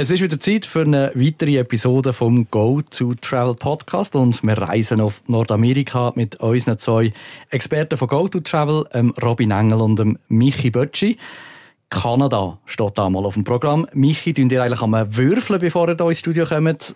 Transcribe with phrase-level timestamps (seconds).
[0.00, 4.56] Es ist wieder Zeit für eine weitere Episode vom Go to Travel Podcast und wir
[4.56, 7.12] reisen auf Nordamerika mit unseren zwei
[7.50, 8.86] Experten von Go to Travel,
[9.22, 11.18] Robin Engel und Michi Bötschi.
[11.90, 13.86] Kanada steht da mal auf dem Programm.
[13.92, 16.94] Michi, tun ihr eigentlich am Würfeln, bevor ihr hier ins Studio kommt?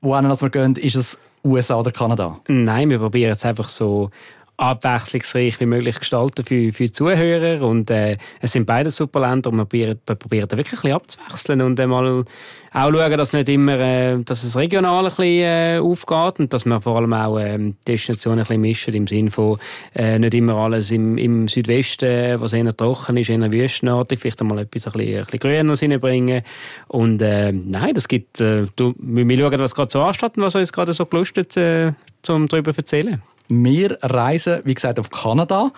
[0.00, 2.40] Wohin wir gehen, ist es USA oder Kanada?
[2.48, 4.10] Nein, wir probieren es einfach so
[4.56, 7.66] abwechslungsreich wie möglich gestalten für, für die Zuhörer.
[7.66, 11.60] Und äh, es sind beide super Länder und wir probieren, da wirklich ein bisschen abzuwechseln
[11.60, 12.24] und äh, mal
[12.72, 16.66] auch schauen, dass nicht immer, äh, dass es regional ein bisschen äh, aufgeht und dass
[16.66, 19.58] wir vor allem auch äh, Destinationen ein bisschen mischen im Sinne von
[19.94, 24.58] äh, nicht immer alles im, im Südwesten, was eher trocken ist, eher wüstenartig, vielleicht einmal
[24.58, 26.42] etwas ein bisschen, ein bisschen Grünes reinbringen.
[26.88, 30.54] Und äh, nein, das gibt, äh, du, wir schauen, was gerade so ansteht und was
[30.54, 31.92] uns gerade so gelustet, äh,
[32.28, 33.22] um darüber zu erzählen.
[33.48, 35.72] Wir reisen, wie gesagt, auf Kanada.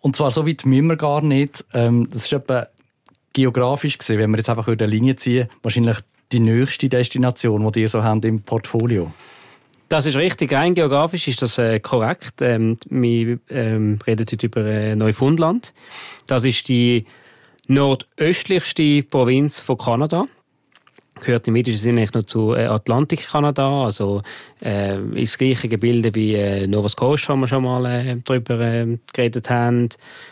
[0.00, 1.64] Und zwar so weit müssen wir gar nicht.
[1.74, 2.68] Ähm, das ist etwa
[3.32, 5.98] geografisch gesehen, wenn wir jetzt einfach die Linie ziehen, wahrscheinlich
[6.32, 9.12] die nächste Destination, die ihr so habt im Portfolio.
[9.88, 10.52] Das ist richtig.
[10.52, 12.42] Rein geografisch ist das äh, korrekt.
[12.42, 15.72] Ähm, wir ähm, reden heute über äh, Neufundland.
[16.26, 17.06] Das ist die
[17.68, 20.26] nordöstlichste Provinz von Kanada
[21.20, 24.22] gehört im weitesten Sinne noch zu äh, Atlantik-Kanada, also
[24.62, 28.98] äh, ins gleiche Gebilde wie äh, Nova Scotia, wo wir schon mal äh, darüber äh,
[29.12, 29.88] geredet haben.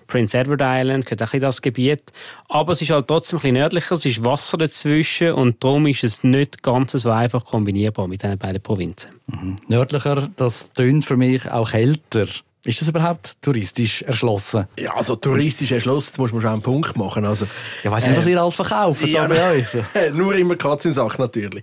[0.06, 2.12] Prince Edward Island gehört auch in das Gebiet.
[2.48, 6.04] Aber es ist halt trotzdem ein bisschen nördlicher, es ist Wasser dazwischen und darum ist
[6.04, 9.10] es nicht ganz so einfach kombinierbar mit diesen beiden Provinzen.
[9.26, 9.56] Mhm.
[9.68, 12.26] Nördlicher, das tönt für mich auch kälter.
[12.66, 14.66] Ist das überhaupt touristisch erschlossen?
[14.76, 17.24] Ja, also touristisch erschlossen, jetzt muss man schon einen Punkt machen.
[17.24, 17.46] Also,
[17.84, 19.66] ja, weiss nicht, äh, was ihr alles verkauft ja, bei euch.
[20.12, 21.62] nur immer Katze in Sack, natürlich.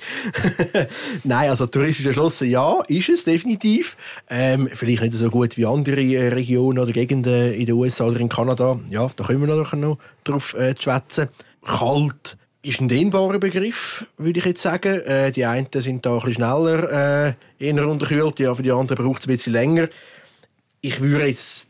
[1.25, 3.97] Nein, also touristisch erschlossen, ja, ist es definitiv.
[4.29, 8.21] Ähm, vielleicht nicht so gut wie andere äh, Regionen oder Gegenden in den USA oder
[8.21, 8.79] in Kanada.
[8.89, 11.27] Ja, da können wir noch, noch drauf äh, schwätzen.
[11.65, 15.01] Kalt ist ein dehnbarer Begriff, würde ich jetzt sagen.
[15.01, 19.03] Äh, die einen sind da ein bisschen schneller äh, eher unterkühlt, ja, für die anderen
[19.03, 19.89] braucht es ein bisschen länger
[20.83, 21.69] ich würde jetzt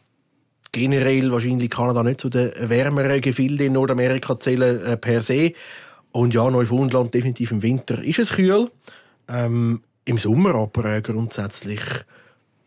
[0.72, 5.54] generell wahrscheinlich Kanada nicht zu den wärmeren Gefilden in Nordamerika zählen äh, per se.
[6.12, 8.72] Und ja, Neufundland definitiv im Winter ist es kühl.
[9.30, 11.82] Ähm, Im Sommer aber äh, grundsätzlich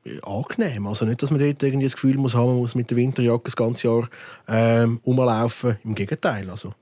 [0.05, 0.87] äh, angenehm.
[0.87, 3.45] Also nicht, dass man dort irgendwie das Gefühl muss haben, man muss mit der Winterjacke
[3.45, 4.09] das ganze Jahr
[4.47, 5.79] ähm, rumlaufen.
[5.83, 6.49] Im Gegenteil.
[6.49, 6.75] Also.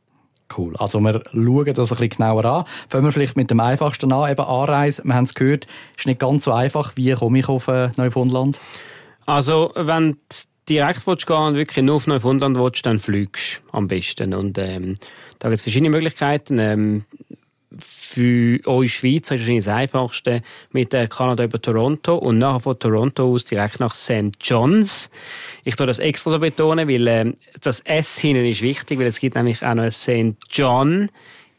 [0.56, 0.76] Cool.
[0.76, 2.64] Also wir schauen das ein bisschen genauer an.
[2.90, 5.02] Fangen wir vielleicht mit dem einfachsten an, eben Anreise.
[5.04, 5.66] Wir haben es gehört,
[5.96, 6.92] ist nicht ganz so einfach.
[6.96, 8.60] Wie komme ich auf äh, Neufundland?
[9.26, 10.18] Also, wenn du
[10.68, 14.34] direkt willst gehen und wirklich nur auf Neufundland willst, dann fliegst du am besten.
[14.34, 14.96] Und ähm,
[15.38, 16.58] da gibt es verschiedene Möglichkeiten.
[16.58, 17.04] Ähm,
[17.80, 23.24] für euch Schweizer ist es das Einfachste mit Kanada über Toronto und nachher von Toronto
[23.32, 24.32] aus direkt nach St.
[24.40, 25.10] John's.
[25.64, 29.18] Ich tue das extra so betonen, weil äh, das S hinten ist wichtig, weil es
[29.18, 30.36] gibt nämlich auch noch ein St.
[30.50, 31.08] John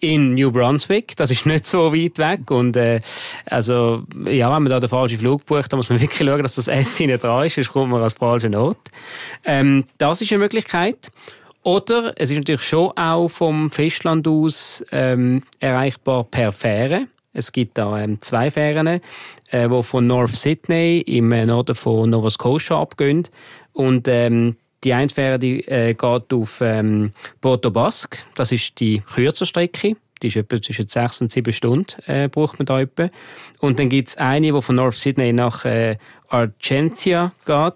[0.06, 1.16] in New Brunswick.
[1.16, 2.52] Das ist nicht so weit weg.
[2.52, 3.02] Und äh,
[3.46, 6.56] also, ja, wenn man da den falschen Flug bucht, dann muss man wirklich schauen, dass
[6.56, 8.78] das S nicht dran ist, sonst kommt man als falschen Ort.
[9.44, 11.12] Ähm, das ist eine Möglichkeit.
[11.64, 17.08] Oder es ist natürlich schon auch vom Festland aus ähm, erreichbar per Fähre.
[17.34, 22.12] Es gibt da ähm, zwei Fähren, äh, die von North Sydney im äh, Norden von
[22.12, 23.28] Nova Scotia abgehen.
[23.74, 28.20] Und ähm, die eine Fähre äh, geht auf ähm, Porto Basque.
[28.36, 29.98] Das ist die kürzere Strecke.
[30.22, 33.10] Die ist etwa zwischen sechs und sieben Stunden, äh, braucht man da etwa.
[33.60, 35.98] Und dann gibt es eine, die von North Sydney nach äh,
[36.30, 37.74] Argentia geht.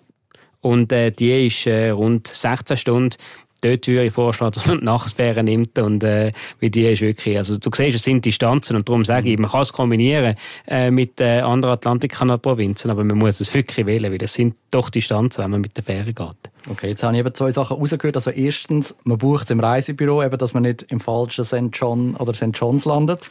[0.61, 3.15] Und äh, die ist äh, rund 16 Stunden
[3.61, 7.37] dort würde ich vorschlagen, dass man die Nachtfähre nimmt und äh, wie die ist wirklich,
[7.37, 10.35] also du siehst, es sind Distanzen und darum sage ich, man kann es kombinieren
[10.67, 14.89] äh, mit äh, anderen Atlantikkanalprovinzen, aber man muss es wirklich wählen, weil es sind doch
[14.89, 16.37] Distanzen, wenn man mit der Fähre geht.
[16.69, 18.15] Okay, jetzt habe ich eben zwei Sachen rausgehört.
[18.15, 21.69] Also erstens, man bucht im Reisebüro, eben, dass man nicht im falschen St.
[21.73, 22.51] John oder St.
[22.53, 23.27] John's landet.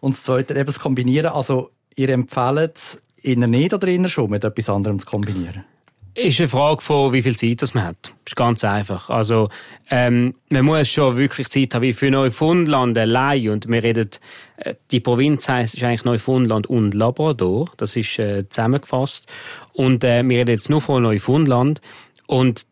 [0.00, 1.32] Und das Zweite, eben das Kombinieren.
[1.32, 5.64] Also ihr empfehlt es inner nicht oder inner schon mit etwas anderem zu kombinieren?
[6.14, 8.12] Ist eine Frage von, wie viel Zeit das man hat.
[8.26, 9.08] Ist ganz einfach.
[9.08, 9.48] Also,
[9.90, 13.48] ähm, man muss schon wirklich Zeit haben, wie für Neufundland allein.
[13.48, 14.10] Und wir reden,
[14.56, 17.72] äh, die Provinz heisst, ist eigentlich Neufundland und Labrador.
[17.78, 19.26] Das ist äh, zusammengefasst.
[19.72, 21.80] Und äh, wir reden jetzt nur von Neufundland.
[22.26, 22.66] Und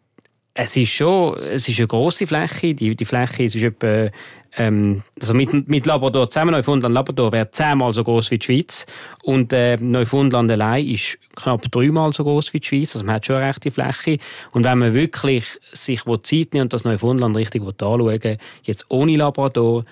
[0.53, 2.75] es ist schon, es ist eine grosse Fläche.
[2.75, 4.11] Die, die Fläche ist etwa
[4.57, 8.87] ähm, also mit, mit Labrador zusammen, Neufundland Labrador wäre zehnmal so groß wie die Schweiz.
[9.23, 13.27] Und äh, Neufundland allein ist knapp dreimal so groß wie die Schweiz, also man hat
[13.27, 14.19] schon eine rechte Fläche.
[14.53, 19.85] Und wenn man wirklich sich Zeit nimmt und das Neufundland richtig anschauen jetzt ohne Labrador,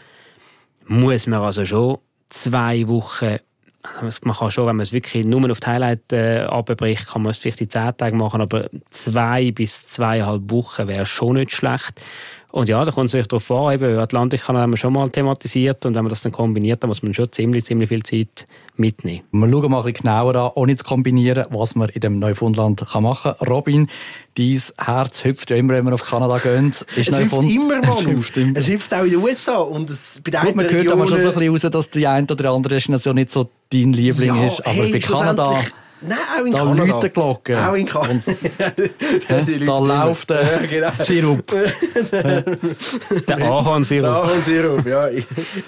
[0.86, 3.38] muss man also schon zwei Wochen
[4.00, 7.22] also man kann schon, wenn man es wirklich nur auf die Highlight äh, abbricht, kann
[7.22, 11.52] man es vielleicht in zehn Tagen machen, aber zwei bis zweieinhalb Wochen wäre schon nicht
[11.52, 12.00] schlecht.
[12.50, 15.84] Und ja, da kommt es sich darauf an, eben, Atlantikkanal haben wir schon mal thematisiert
[15.84, 18.46] und wenn man das dann kombiniert, dann muss man schon ziemlich, ziemlich viel Zeit
[18.76, 19.24] mitnehmen.
[19.32, 22.86] Wir schauen mal ein bisschen genauer an, ohne zu kombinieren, was man in dem Neufundland
[22.90, 23.48] kann machen kann.
[23.48, 23.88] Robin,
[24.38, 26.68] dein Herz hüpft ja immer, wenn wir auf Kanada gehen.
[26.68, 27.98] Ist es hüpft immer, Mann.
[27.98, 28.58] Es hüpft, immer.
[28.58, 29.58] es hüpft auch in den USA.
[29.58, 32.26] Und es, bei Gut, man hört aber schon so ein bisschen raus, dass die eine
[32.26, 34.66] oder andere Destination nicht so dein Liebling ja, ist.
[34.66, 35.60] Aber hey, bei Kanada...
[36.00, 37.00] Nein, auch in da Kanada.
[37.00, 37.56] Da Glocken.
[37.56, 38.20] Auch in Kanada.
[39.66, 40.90] da läuft der ja, genau.
[41.02, 41.46] Sirup.
[43.28, 44.02] der Ahornsirup.
[44.02, 45.08] Der Ahornsirup, ja,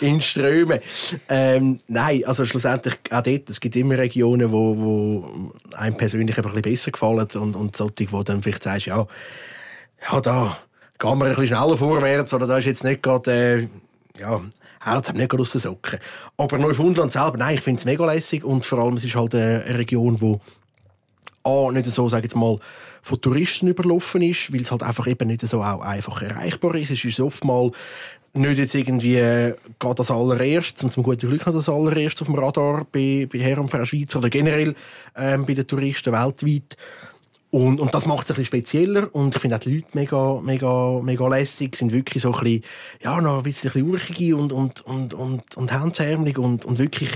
[0.00, 0.80] in Strömen.
[1.28, 6.44] Ähm, nein, also schlussendlich auch dort, es gibt immer Regionen, wo, wo einem persönlich ein
[6.44, 9.06] bisschen besser gefallen und, und solche, wo dann vielleicht sagst, ja,
[10.10, 10.56] ja, da
[10.98, 14.40] gehen wir ein bisschen schneller vorwärts oder da ist jetzt nicht gerade, äh, ja,
[14.80, 15.98] Herz hat nicht aus den Socken.
[16.36, 19.34] Aber Neufundland selber, nein, ich finde es mega lässig und vor allem es ist halt
[19.34, 20.40] eine Region, wo
[21.44, 22.58] A, nicht so, sage jetzt mal,
[23.02, 26.90] von Touristen überlaufen ist, weil es halt einfach eben nicht so auch einfach erreichbar ist.
[26.90, 27.72] Es ist oftmals
[28.32, 32.28] nicht jetzt irgendwie äh, gerade das allererstes und zum guten Glück noch das allererstes auf
[32.28, 34.74] dem Radar bei, bei Herr und Frau Schweizer oder generell
[35.16, 36.76] ähm, bei den Touristen weltweit.
[37.50, 40.40] Und, und das macht es ein bisschen spezieller und ich finde auch die Leute mega,
[40.40, 42.64] mega, mega lässig, sind wirklich so ein bisschen,
[43.02, 46.78] ja, noch ein bisschen, ein bisschen urchige und, und, und, und, und hemdsärmelig und, und
[46.78, 47.10] wirklich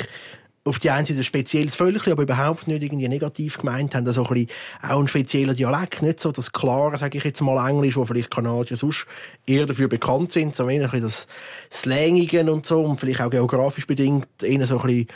[0.64, 4.12] auf die einen Seite ein spezielles Völkchen, aber überhaupt nicht irgendwie negativ gemeint, haben da
[4.12, 4.50] so ein bisschen
[4.82, 8.30] auch einen speziellen Dialekt, nicht so das klare, sage ich jetzt mal, Englisch, wo vielleicht
[8.30, 9.06] Kanadier sonst
[9.46, 11.26] eher dafür bekannt sind, so ein bisschen das
[11.70, 15.08] Slangige und so und vielleicht auch geografisch bedingt eher so ein bisschen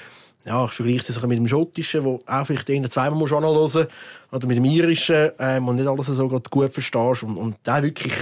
[0.48, 3.76] ja, ich vergleiche es mit dem Schottischen, wo auch vielleicht einen zweimal musst anhören musst,
[3.76, 7.22] oder mit dem Irischen, ähm, und nicht alles so gut verstehst.
[7.22, 8.14] Und, und da wirklich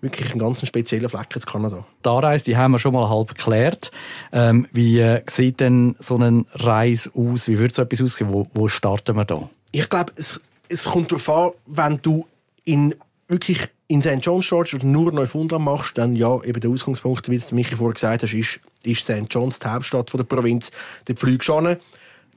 [0.00, 1.84] wirklich einen ganz speziellen Fleck in Kanada.
[2.04, 3.90] Die Anreise, die haben wir schon mal halb geklärt.
[4.32, 7.48] Ähm, wie äh, sieht denn so eine Reise aus?
[7.48, 8.32] Wie würde so etwas aussehen?
[8.32, 9.48] Wo, wo starten wir da?
[9.72, 12.26] Ich glaube, es, es kommt darauf an, wenn du
[12.64, 12.94] in
[13.28, 14.20] wirklich in St.
[14.24, 17.94] John's George oder nur Neufundland machst, dann ja, eben der Ausgangspunkt, wie du Michi vorher
[17.94, 19.26] gesagt hast, ist, ist St.
[19.28, 20.70] John's die Hauptstadt der Provinz.
[21.06, 21.76] Dort fliegst du hin,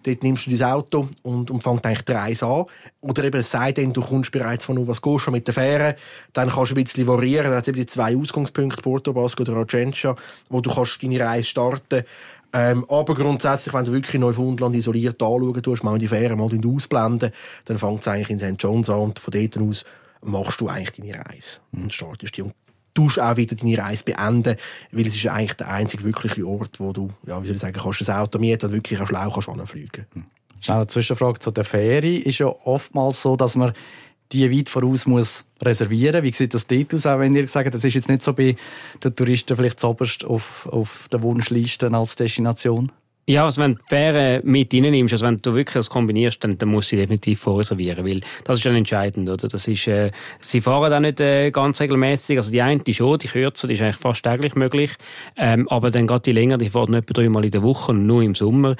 [0.02, 2.66] dort nimmst du dein Auto und, und fängt eigentlich die Reise an.
[3.02, 5.96] Oder eben, es sei denn, du kommst bereits von Nova Scotia mit der Fähre,
[6.34, 7.52] dann kannst du ein bisschen variieren.
[7.52, 10.16] Dann hat eben die zwei Ausgangspunkte, Porto Basco oder Argentia,
[10.50, 12.04] wo du kannst deine Reise starten
[12.56, 17.32] ähm, aber grundsätzlich, wenn du wirklich Neufundland isoliert anschauen tust, mal die Fähre mal ausblenden,
[17.66, 18.62] dann fängt es eigentlich in St.
[18.62, 19.84] John's an und von dort aus
[20.24, 21.84] machst du eigentlich deine Reise mhm.
[21.84, 22.42] und startest die.
[22.42, 22.54] Und
[22.94, 24.56] tust auch wieder deine Reise beenden,
[24.92, 27.78] weil es ist eigentlich der einzige wirkliche Ort, wo du, ja, wie soll ich sagen,
[27.82, 30.06] kannst das Auto mieten und wirklich auch schlau kannst anfliegen.
[30.14, 30.26] Mhm.
[30.60, 32.08] Schnell eine Zwischenfrage zu der Fähre.
[32.08, 33.74] Ist ja oftmals so, dass man
[34.32, 36.24] die weit voraus muss reservieren.
[36.24, 38.56] Wie sieht das dort aus, auch wenn ihr sagt, das ist jetzt nicht so bei
[39.04, 42.92] den Touristen vielleicht zuoberst auf, auf der Wunschliste als Destination?
[43.26, 46.58] Ja, also wenn du die Fähre mit reinnimmst, also wenn du wirklich das kombinierst, dann,
[46.58, 49.48] dann musst du sie definitiv vorreservieren, weil das ist dann entscheidend, oder?
[49.48, 50.12] Das ist, äh,
[50.42, 52.36] sie fahren auch nicht äh, ganz regelmäßig.
[52.36, 54.92] Also die eine die schon, die kürzer, die ist eigentlich fast täglich möglich,
[55.38, 58.36] ähm, aber dann gerade die länger, die fahren etwa dreimal in der Woche nur im
[58.36, 58.76] Sommer.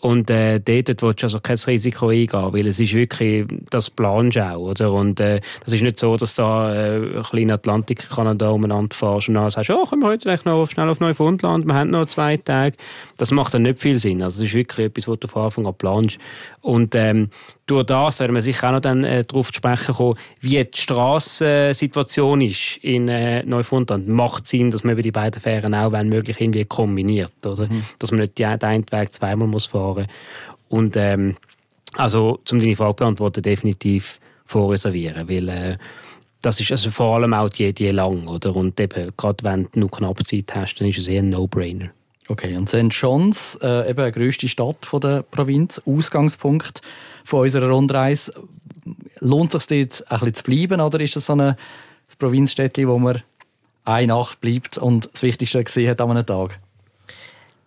[0.00, 4.58] Und äh, dort willst du also kein Risiko eingehen, weil es ist wirklich das Planschau,
[4.60, 4.92] oder?
[4.92, 9.28] Und äh, das ist nicht so, dass da äh, ein kleiner Atlantik Kanada umeinander fährst
[9.28, 12.36] und dann sagst, oh, kommen wir heute noch schnell auf Neufundland, wir haben noch zwei
[12.36, 12.76] Tage.
[13.18, 14.22] Das macht dann nicht viel Sinn.
[14.22, 16.18] Also es ist wirklich etwas, was du von Anfang an planst.
[16.62, 17.30] Und ähm,
[17.66, 20.80] durch das werden wir sicher auch noch dann, äh, darauf zu sprechen kommen, wie die
[20.80, 24.08] Strassensituation ist in äh, Neufundland.
[24.08, 27.66] Macht Sinn, dass man über die beiden Fähren auch, wenn möglich, irgendwie kombiniert, oder?
[27.66, 27.84] Mhm.
[27.98, 30.06] Dass man nicht den einen Weg zweimal muss fahren fahren.
[30.68, 31.36] Und ähm,
[31.94, 35.76] also, um deine Frage zu beantworten, definitiv vorreservieren, weil äh,
[36.42, 38.54] das ist also vor allem auch die, die lang, oder?
[38.54, 41.90] Und eben, gerade wenn du nur knapp Zeit hast, dann ist es eher ein No-Brainer.
[42.30, 42.88] Okay, und St.
[42.90, 46.82] John's, äh, eben die grösste Stadt von der Provinz, Ausgangspunkt
[47.24, 48.34] von unserer Rundreise.
[49.20, 51.56] Lohnt es sich dort ein bisschen zu bleiben, oder ist das so ein
[52.18, 53.22] Provinzstädtchen, wo man
[53.84, 56.60] eine Nacht bleibt und das Wichtigste gesehen hat an einem Tag?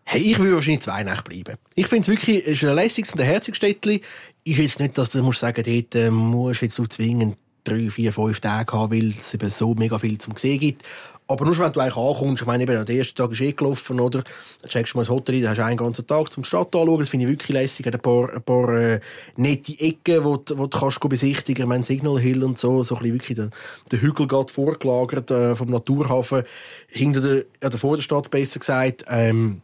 [0.03, 1.57] Hey, ich würde wahrscheinlich zwei Nächte bleiben.
[1.73, 4.01] Ich finde es wirklich ist ein lässiges und ein herziges Städtchen.
[4.43, 8.11] Ist jetzt nicht, dass du musst sagen, dort äh, musst jetzt so zwingend drei, vier,
[8.11, 10.83] fünf Tage haben, weil es eben so mega viel zum Sehen gibt.
[11.31, 13.99] Aber nur wenn du eigentlich ankommst, ich meine, eben, der erste Tag ist eh gelaufen,
[14.01, 14.21] oder?
[14.61, 16.99] Dann checkst du mal das Hotel, dann hast du einen ganzen Tag zum Stadt anschauen.
[16.99, 17.87] Das finde ich wirklich lässig.
[17.87, 18.99] Ein paar, ein paar äh,
[19.37, 21.87] nette Ecken, wo, wo du kannst besichtigen kannst.
[21.87, 23.49] Signal Hill und so, so ein bisschen wirklich der,
[23.91, 26.43] der Hügel geht vorgelagert äh, vom Naturhafen.
[26.87, 29.05] Hinter der, ja, der Stadt, besser gesagt.
[29.07, 29.61] Ähm,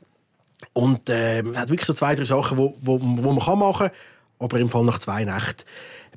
[0.72, 3.98] und äh, hat wirklich so zwei, drei Sachen, wo man kann machen kann.
[4.40, 5.66] Aber im Fall nach zwei Nächten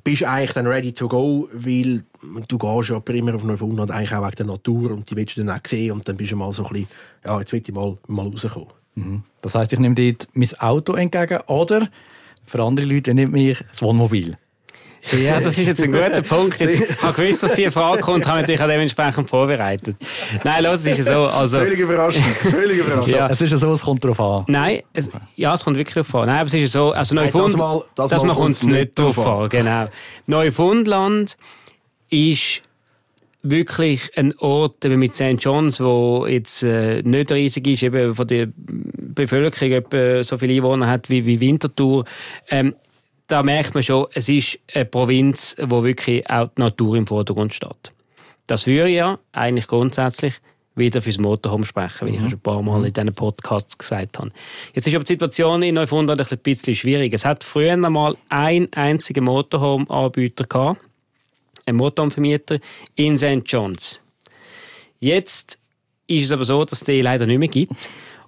[0.03, 2.03] bist eigentlich dann ready to go, weil
[2.47, 5.43] du gehst ja immer auf Neufundland eigentlich auch wegen der Natur und die willst du
[5.43, 6.87] dann auch sehen und dann bist du mal so ein bisschen,
[7.25, 8.69] ja, jetzt will ich mal, mal rauskommen.
[8.95, 9.23] Mhm.
[9.41, 11.87] Das heisst, ich nehme dort mein Auto entgegen oder
[12.45, 14.37] für andere Leute nehme ich das Wohnmobil?
[15.11, 16.59] Ja, das ist jetzt ein guter Punkt.
[16.59, 19.95] Jetzt, ich habe gewusst, dass die Frage kommt, habe mich natürlich auch dementsprechend vorbereitet.
[20.43, 21.25] Nein, los, es ist so.
[21.25, 22.25] Also, völlig überraschend.
[22.25, 23.15] Völlig überraschend.
[23.15, 23.27] ja.
[23.27, 24.45] Es ist ja so, es kommt darauf an.
[24.47, 26.27] Nein, es, ja, es kommt wirklich darauf an.
[26.27, 28.63] Nein, aber es ist so, also Neufundland, Nein, das mal, das das mal kommt es
[28.63, 29.49] nicht drauf an.
[29.49, 29.87] Genau.
[30.27, 31.37] Neufundland
[32.09, 32.61] ist
[33.43, 35.35] wirklich ein Ort eben mit St.
[35.39, 40.87] John's, wo jetzt äh, nicht riesig ist, eben von der Bevölkerung etwa so viele Einwohner
[40.87, 42.05] hat wie, wie Winterthur.
[42.49, 42.75] Ähm,
[43.27, 47.53] da merkt man schon, es ist eine Provinz, wo wirklich auch die Natur im Vordergrund
[47.53, 47.91] steht.
[48.47, 50.41] Das würde ja eigentlich grundsätzlich
[50.75, 54.19] wieder fürs Motorhome sprechen, wie ich ja schon ein paar Mal in diesen Podcasts gesagt
[54.19, 54.31] habe.
[54.73, 57.13] Jetzt ist aber die Situation in Neufundland ein bisschen schwierig.
[57.13, 60.81] Es hat früher einmal einen einzigen Motorhome-Anbieter gehabt,
[61.65, 62.59] ein Motorhome-Vermieter
[62.95, 63.43] in St.
[63.45, 64.01] John's.
[64.99, 65.57] Jetzt
[66.07, 67.73] ist es aber so, dass es den leider nicht mehr gibt.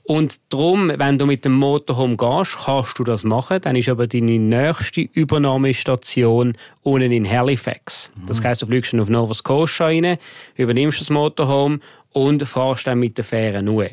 [0.06, 3.62] Und darum, wenn du mit dem Motorhome gehst, kannst du das machen.
[3.62, 8.12] Dann ist aber deine nächste Übernahmestation unten in Halifax.
[8.28, 10.18] Das heisst, du fliegst dann auf Nova Scotia rein,
[10.56, 11.80] übernimmst das Motorhome
[12.12, 13.88] und fährst dann mit der Fähre nur.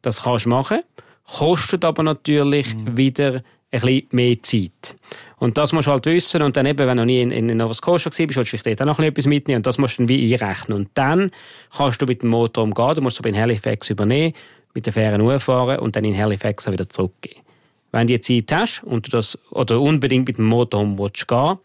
[0.00, 0.80] Das kannst du machen,
[1.24, 4.96] kostet aber natürlich wieder ein bisschen mehr Zeit.
[5.38, 6.42] Und das musst du halt wissen.
[6.42, 8.80] Und dann eben, wenn du noch nie in, in Nova Scotia warst, willst du vielleicht
[8.80, 9.58] dort auch noch etwas mitnehmen.
[9.58, 10.78] Und das musst du dann wie einrechnen.
[10.78, 11.32] Und dann
[11.76, 12.94] kannst du mit dem Motor umgehen.
[12.94, 14.34] Du musst es in Halifax übernehmen,
[14.78, 17.42] mit der Fähre hochfahren und dann in Halifax wieder zurückgehen.
[17.90, 21.58] Wenn du die Zeit hast und du das, oder unbedingt mit dem Motorhome willst gehen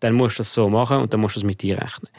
[0.00, 2.10] dann musst du das so machen und dann musst du das mit einrechnen.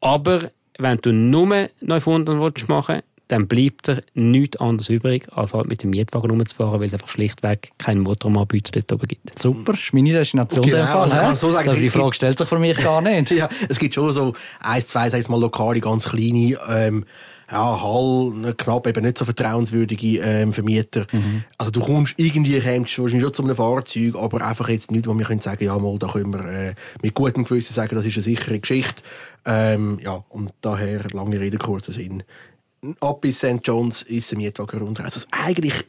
[0.00, 5.66] Aber wenn du nur Neufundland willst machen dann bleibt dir nichts anderes übrig, als halt
[5.66, 9.36] mit dem Mietwagen rumzufahren, weil es einfach schlichtweg keinen Motorhomanbieter dort oben gibt.
[9.36, 10.62] Super, das ist meine Destination.
[10.62, 13.00] Genau, Fall, also kann so sagen, also die gibt- Frage stellt sich für mich gar
[13.00, 13.30] nicht.
[13.36, 17.04] Ja, es gibt schon so eins, zwei, sag ich mal, lokale, ganz kleine, ähm,
[17.50, 21.06] ja, Hall, knapp eben nicht so vertrauenswürdige ähm, Vermieter.
[21.58, 25.14] Also du kommst irgendwie, kommst wahrscheinlich schon zu einem Fahrzeug, aber einfach jetzt nicht, wo
[25.14, 28.16] wir können sagen, ja mal, da können wir äh, mit gutem Gewissen sagen, das ist
[28.16, 29.02] eine sichere Geschichte.
[29.44, 32.24] Ähm, ja, und daher, lange Rede, kurzer Sinn.
[33.00, 33.60] Ab bis St.
[33.62, 35.04] John's ist ein Mietwagen runter.
[35.04, 35.84] Also eigentlich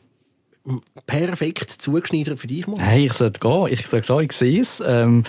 [1.06, 2.80] perfekt zugeschneidert für dich mal.
[2.80, 3.68] Hey, ich sollte gehen.
[3.72, 4.82] Ich sage so, ich sehe es.
[4.86, 5.24] Ähm,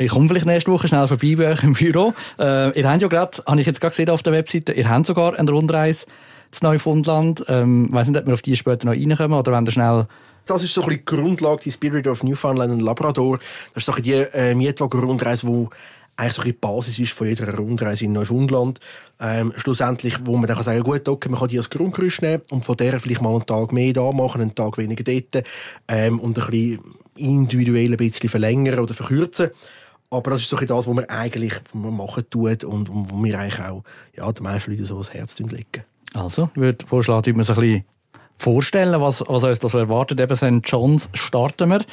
[0.00, 2.14] ich komme vielleicht nächste Woche schnell vorbei bei euch im Büro.
[2.38, 5.06] Äh, ihr habt ja gerade, habe ich jetzt gerade gesehen auf der Webseite, ihr habt
[5.06, 6.06] sogar eine Rundreise
[6.50, 7.44] zu Neufundland.
[7.48, 10.06] Ähm, ich weiss nicht, ob wir auf die später noch reinkommen oder wenn ihr schnell
[10.46, 13.38] Das ist so ein bisschen die Grundlage, die Spirit of Newfoundland und Labrador.
[13.74, 15.68] Das ist so ein die äh, Mietwagen-Rundreise, die
[16.16, 18.80] eigentlich so ein die Basis ist von jeder Rundreise in Neufundland.
[19.20, 22.42] Ähm, schlussendlich, wo man dann kann sagen gut, okay, man kann die als Grundgerüst nehmen
[22.50, 25.44] und von der vielleicht mal einen Tag mehr da machen, einen Tag weniger dort
[25.88, 26.80] ähm, und ein bisschen
[27.16, 29.50] individuell ein bisschen verlängern oder verkürzen.
[30.10, 33.60] Aber das ist so ein das, was man eigentlich machen tut und, wo wir eigentlich
[33.60, 33.84] auch
[34.16, 35.84] ja, den meisten Leuten so ans Herz legen.
[36.14, 37.84] Also, ich würde vorschlagen, dass wir uns ein bisschen
[38.36, 40.18] vorstellen, was, was uns da so erwartet.
[40.18, 40.68] Eben St.
[40.68, 41.84] John's starten wir.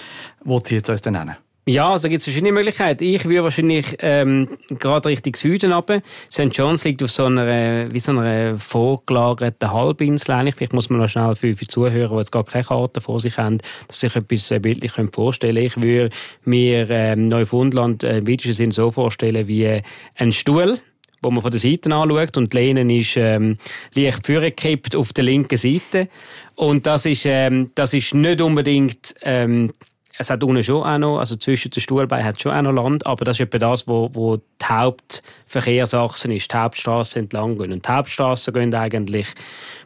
[0.44, 1.36] Wo zieht es uns denn hin?
[1.70, 3.04] Ja, also gibt es verschiedene Möglichkeiten.
[3.04, 6.02] Ich würde wahrscheinlich ähm, gerade Richtung Süden runter.
[6.32, 6.48] St.
[6.54, 10.56] John's liegt auf so einer, wie so einer vorgelagerten Halbinsel eigentlich.
[10.56, 13.38] Vielleicht muss man noch schnell für, für Zuhörer, die jetzt gar keine Karte vor sich
[13.38, 13.58] haben,
[13.90, 18.54] dass sich etwas äh, bildlich können vorstellen Ich würde mir ähm, Neufundland äh, im weitesten
[18.54, 19.82] Sinn so vorstellen wie äh,
[20.16, 20.80] ein Stuhl,
[21.22, 23.58] wo man von der Seite anschaut und die Lehne ist ähm,
[23.94, 26.08] leicht vorgekippt auf der linken Seite.
[26.56, 29.16] Und das ist, ähm, das ist nicht unbedingt...
[29.22, 29.74] Ähm,
[30.18, 32.72] es hat unten schon auch noch, also zwischen den Stuhlbeinen hat es schon auch noch
[32.72, 37.72] Land, aber das ist etwa das, wo, wo die Hauptverkehrsachse ist, die Hauptstraße entlang gehen.
[37.72, 39.28] Und die Hauptstraßen gehen eigentlich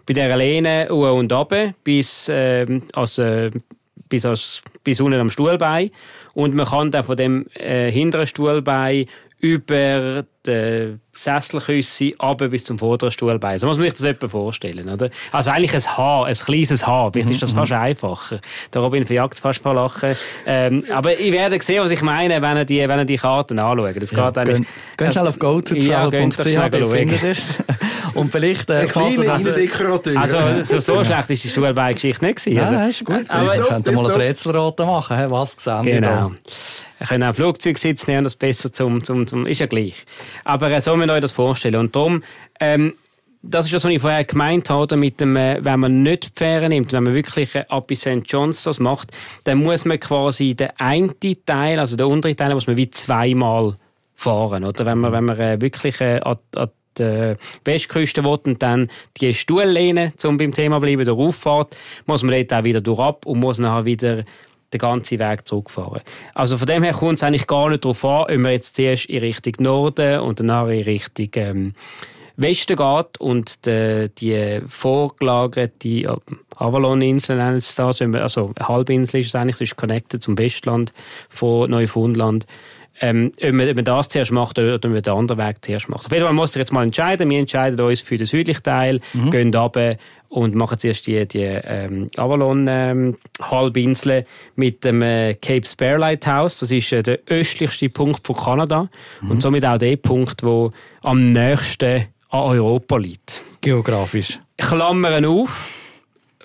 [0.06, 3.50] bei dieser Lehne hoch und runter bis, ähm, also,
[4.08, 5.92] bis, als, bis unten am Stuhlbein.
[6.34, 9.08] Und man kann dann von dem äh, hinteren Stuhlbein
[9.40, 13.60] über die Sesselküsse runter bis zum vorderen Stuhlbein.
[13.60, 14.88] So muss man sich das etwa vorstellen.
[14.90, 15.10] Oder?
[15.32, 17.12] Also eigentlich ein Haar, ein kleines Haar.
[17.12, 18.40] Vielleicht ist das fast einfacher.
[18.74, 20.16] Der Robin verjagt es fast ein paar Lachen.
[20.46, 23.60] Ähm, aber ich werde sehen, was ich meine, wenn ihr die, wenn ihr die Karten
[23.60, 23.96] anschaut.
[24.02, 24.58] Das geht eigentlich...
[24.58, 24.66] Gehen,
[24.98, 26.92] gehen schnell auf Ja, geht doch go2travel.ch, schnell dann schauen.
[26.92, 27.44] findet ihr es.
[28.14, 28.70] Und vielleicht...
[28.70, 30.20] Äh, kleiner ihr das- Innendekorateur.
[30.20, 32.56] Also so, so schlecht ist die Stuhlbeingeschichte nicht gewesen.
[32.56, 33.26] Ja, Also, das ist gut.
[33.30, 34.18] Aber- wir könnten mal ein.
[34.22, 35.18] Rätselraten machen.
[35.18, 35.26] hä?
[35.30, 36.08] Was sehen wir Genau.
[36.08, 36.32] da?
[37.00, 40.06] Wir können auch Flugzeug sitzen, nehmen das besser zum, zum, zum, ist ja gleich.
[40.44, 41.76] Aber äh, so euch das vorstellen.
[41.76, 42.24] Und darum,
[42.60, 42.94] ähm,
[43.44, 46.40] das ist das, was ich vorher gemeint habe, mit dem, äh, wenn man nicht die
[46.44, 48.22] Fähre nimmt, wenn man wirklich äh, ab St.
[48.26, 49.12] John's das macht,
[49.44, 51.14] dann muss man quasi den einen
[51.46, 53.76] Teil, also den unteren Teil, muss man wie zweimal
[54.16, 54.86] fahren, oder?
[54.86, 58.90] Wenn man, wenn man äh, wirklich an, an die Westküste will und dann
[59.20, 61.76] die Stuhllehne, um beim Thema bleiben, darauf fährt,
[62.06, 64.24] muss man dort auch wieder durch ab und muss nachher wieder
[64.74, 66.02] den ganzen Weg zurückfahren.
[66.34, 69.06] Also von dem her kommt es eigentlich gar nicht darauf an, ob man jetzt zuerst
[69.06, 71.74] in Richtung Norden und danach in Richtung ähm,
[72.38, 76.20] Westen geht und die, die vorgelagerte
[76.56, 80.94] Avalon-Insel nennen das, also eine Halbinsel ist es eigentlich, das ist connected zum Westland
[81.30, 82.46] von Neufundland.
[83.02, 85.90] Ähm, ob, man, ob man das zuerst macht oder ob man den anderen Weg zuerst
[85.90, 86.06] macht.
[86.06, 87.30] Auf jeden Fall muss ich jetzt mal entscheiden.
[87.30, 89.32] Wir entscheiden uns für den südlichen Teil, mhm.
[89.32, 89.98] gehen runter
[90.30, 94.24] und machen zuerst die, die ähm, Avalon-Halbinsel ähm,
[94.56, 96.60] mit dem äh, Cape Spare Lighthouse.
[96.60, 98.88] Das ist äh, der östlichste Punkt von Kanada
[99.22, 99.32] mhm.
[99.32, 103.42] und somit auch der Punkt, wo am nächsten an Europa liegt.
[103.60, 104.40] Geografisch.
[104.58, 105.81] Klammern auf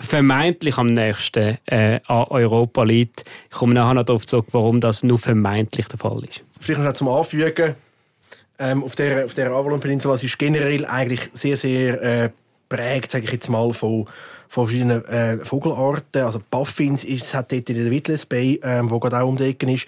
[0.00, 3.24] vermeintlich am nächsten äh, an Europa liegt.
[3.50, 6.42] Ich komme nachher noch darauf zurück, warum das nur vermeintlich der Fall ist.
[6.60, 7.74] Vielleicht noch zum Anfügen.
[8.58, 12.30] Ähm, auf der, auf der Avalon-Peninsula ist generell eigentlich sehr, sehr äh,
[12.68, 14.06] prägt, sage ich jetzt mal, von,
[14.48, 16.22] von verschiedenen äh, Vogelarten.
[16.22, 19.54] Also Puffins ist, hat dort in der Witless Bay, ähm, wo gerade auch um die
[19.74, 19.86] ist,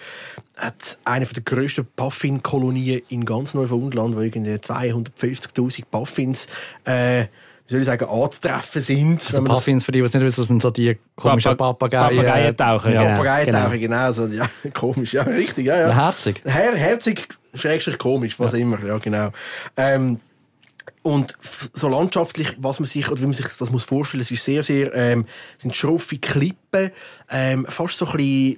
[0.55, 6.47] hat eine der grössten Puffin-Kolonien in ganz Neufundland, wo irgendwie 250'000 Puffins
[6.85, 7.25] äh,
[7.69, 9.27] wie soll ich sagen, anzutreffen sind.
[9.27, 12.17] Also Puffins, für die, die es nicht wissen, sind so die komischen Papageien.
[12.17, 13.01] Papageientaucher, ja.
[13.01, 13.13] Genau.
[13.13, 13.97] Papageientaucher, genau.
[13.97, 15.93] genau so, ja, komisch, ja, richtig, ja, ja.
[15.93, 16.41] Herzig.
[16.45, 18.57] Her herzig, schrägstrich komisch, was ja.
[18.57, 19.29] immer, ja, genau.
[19.77, 20.19] Ähm,
[21.03, 24.43] und so landschaftlich, was man sich, oder wie man sich das muss vorstellen, es ist
[24.43, 25.25] sehr, sehr, ähm,
[25.59, 26.89] sind schroffe Klippen,
[27.29, 28.57] ähm, fast so ein bisschen,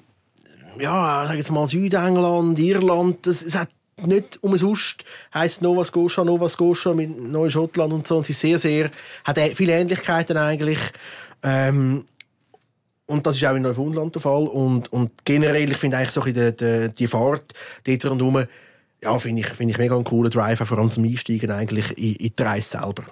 [0.79, 3.67] ja, sag jetzt mal Südengland, Irland, es hat
[4.07, 5.03] nicht umsonst
[5.33, 8.17] heisst Nova Scotia, Nova Scotia mit Neuschottland und so.
[8.17, 8.91] Und sie sehr, sehr,
[9.23, 10.79] hat viele Ähnlichkeiten eigentlich.
[11.43, 12.05] Ähm,
[13.05, 14.47] und das ist auch in Neufundland der Fall.
[14.47, 17.53] Und, und generell, ich finde eigentlich so die, die, die Fahrt
[17.83, 18.45] dort rundherum,
[19.03, 22.15] ja, finde ich, find ich mega einen coolen Drive, vor allem zum Einsteigen eigentlich in,
[22.15, 23.03] in die Reise selber.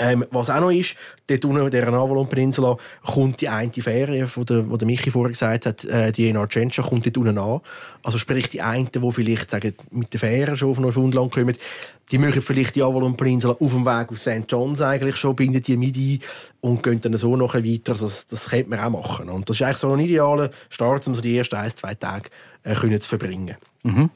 [0.00, 0.94] Ähm, was auch noch ist,
[1.26, 5.66] dort unten der Avalon-Peninsula kommt die eine Fähre, von der, wo der Michi vorher gesagt
[5.66, 7.60] hat, äh, die in Argentia kommt dort unten an.
[8.02, 11.56] Also sprich, die einen, die vielleicht sagen, mit der Fähre schon auf Neufundland kommen,
[12.10, 14.44] die möchten vielleicht die Avalon-Peninsula auf dem Weg aus St.
[14.48, 16.20] John's eigentlich schon, binden die mit ein
[16.60, 17.94] und gehen dann so noch weiter.
[17.94, 19.28] Das, das könnte man auch machen.
[19.28, 22.30] Und das ist eigentlich so ein idealer Start, um so die ersten ein, zwei Tage
[22.64, 23.56] äh, können zu verbringen.
[23.82, 24.10] Mhm.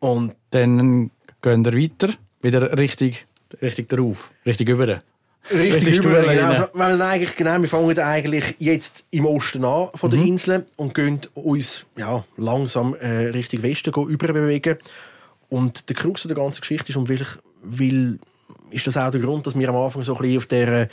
[0.00, 1.10] Und dann
[1.40, 3.26] gehen wir weiter, wieder richtig,
[3.62, 4.98] richtig drauf, richtig über.
[5.50, 6.48] Richtig, Richtig über, genau.
[6.48, 10.26] Also, wenn eigentlich, genau, wir fangen eigentlich jetzt im Osten an von der mhm.
[10.26, 14.78] Insel und gehen uns ja, langsam äh, Richtung Westen überbewegen.
[15.50, 17.26] Und der Krux der ganzen Geschichte ist, und will,
[17.62, 18.18] will,
[18.70, 20.88] ist das auch der Grund, dass wir am Anfang so ein bisschen auf der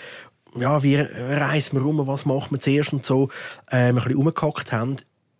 [0.55, 3.29] ja, wie reisen wir rum, was machen wir zuerst und so,
[3.69, 4.97] äh, ein bisschen rumgehackt haben,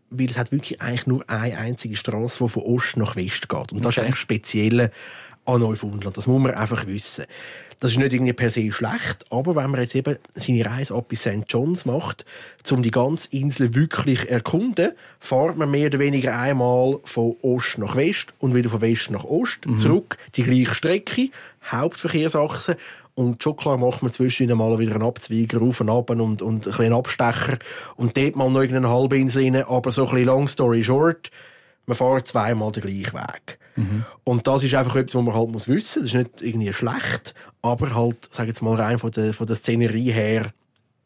[0.10, 3.72] weil es hat wirklich eigentlich nur eine einzige Straße, die von Ost nach West geht.
[3.72, 4.02] Und das okay.
[4.02, 4.92] ist eigentlich speziell
[5.46, 6.16] an Neufundland.
[6.16, 7.26] Das muss man einfach wissen.
[7.82, 11.08] Das ist nicht irgendwie per se schlecht, aber wenn man jetzt eben seine Reise ab
[11.08, 11.46] bis St.
[11.50, 12.26] John's macht,
[12.70, 17.96] um die ganze Insel wirklich erkunden, fährt man mehr oder weniger einmal von Ost nach
[17.96, 19.80] West und wieder von West nach Ost mhm.
[19.80, 21.30] zurück, die gleiche Strecke,
[21.72, 22.78] Hauptverkehrsachse
[23.16, 26.68] und schon klar macht man zwischendurch mal wieder einen Abzweiger auf und ab und, und
[26.68, 27.58] ein einen Abstecher
[27.96, 31.32] und dort mal noch irgendeine Halbinsel rein, aber so ein bisschen long story short,
[31.86, 33.60] man fährt zweimal den gleichen Weg.
[33.76, 34.06] Mhm.
[34.24, 36.04] Und das ist einfach etwas, was man halt muss wissen.
[36.04, 39.56] Das ist nicht irgendwie schlecht, aber halt, sag jetzt mal rein von der, von der
[39.56, 40.54] Szenerie her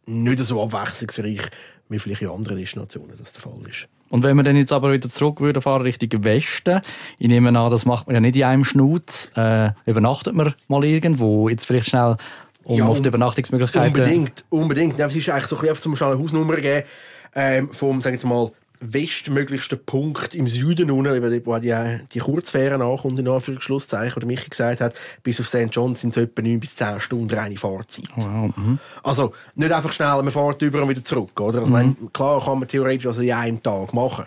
[0.08, 1.42] nicht so abwechslungsreich
[1.90, 3.88] wie vielleicht in anderen Destinationen das der Fall ist.
[4.10, 6.82] Und wenn wir dann jetzt aber wieder zurück würden fahren Richtung Westen,
[7.18, 10.84] ich nehme an, das macht man ja nicht in einem Schnutz, äh, übernachtet man mal
[10.84, 12.18] irgendwo, jetzt vielleicht schnell
[12.64, 13.96] um ja, auf die Übernachtungsmöglichkeiten.
[13.96, 14.98] Unbedingt, unbedingt.
[14.98, 16.88] Ja, es ist eigentlich so ein bisschen, um schnell eine Hausnummer geben,
[17.36, 21.76] ähm, vom, sagen wir mal, westmöglichsten Punkt im Süden unten, wo die,
[22.14, 25.68] die Kurzfähre ankommt, in Anführungsschlusszeichen, oder Michi gesagt hat, bis auf St.
[25.72, 28.10] John sind es etwa 9 bis 10 Stunden reine Fahrzeit.
[28.16, 28.56] Wow.
[28.56, 28.80] Mhm.
[29.04, 31.40] Also nicht einfach schnell, man fährt über und wieder zurück.
[31.40, 31.60] Oder?
[31.60, 31.74] Also, mhm.
[31.74, 34.26] mein, klar kann man theoretisch also in einem Tag machen,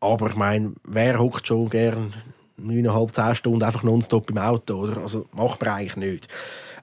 [0.00, 2.14] aber ich meine, wer hockt schon gern
[2.60, 4.74] 9,5, 10 Stunden einfach nonstop im Auto?
[4.74, 4.98] Oder?
[4.98, 6.28] Also macht man eigentlich nicht.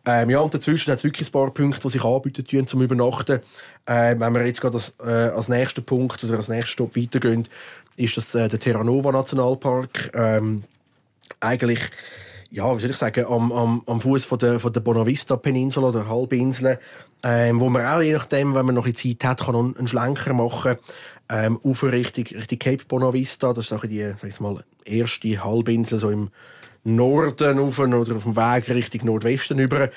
[0.07, 3.41] Ähm, ja, und dazwischen hat es wirklich ein paar Punkte, die sich anbieten zum Übernachten.
[3.85, 7.47] Äh, wenn wir jetzt gerade als, äh, als nächsten Punkt oder als nächsten Stopp weitergehen,
[7.97, 10.11] ist das äh, der Terranova Nationalpark.
[10.13, 10.63] Ähm,
[11.39, 11.79] eigentlich,
[12.49, 15.89] ja, wie soll ich sagen, am, am, am Fuß von der, von der Bonavista Peninsula
[15.89, 16.79] oder Halbinsel,
[17.23, 20.77] ähm, wo man auch je nachdem, wenn man noch Zeit hat, kann einen Schlenker machen
[21.29, 23.53] ähm, auf Richtung, Richtung Cape Bonavista.
[23.53, 26.29] Das ist auch die, sag ich mal, erste Halbinsel so im
[26.83, 29.89] Norden rauf oder auf dem Weg Richtung Nordwesten über.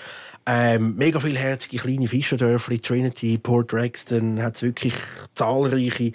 [0.50, 4.94] Ähm, mega viele herzige kleine Fischerdörfli, Trinity, Port Rexton, hat es wirklich
[5.34, 6.12] zahlreiche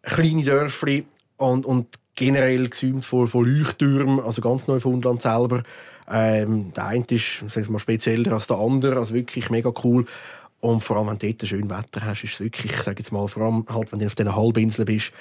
[0.00, 1.04] kleine Dörfli
[1.36, 5.64] und, und generell gesäumt von, von Leuchttürmen, also ganz Neufundland selber.
[6.10, 10.06] Ähm, der eine ist sag mal, spezieller als der andere, also wirklich mega cool.
[10.60, 13.12] Und vor allem, wenn du dort schön Wetter hast, ist es wirklich, ich sage jetzt
[13.12, 15.12] mal, vor allem halt, wenn du auf diesen Halbinseln bist,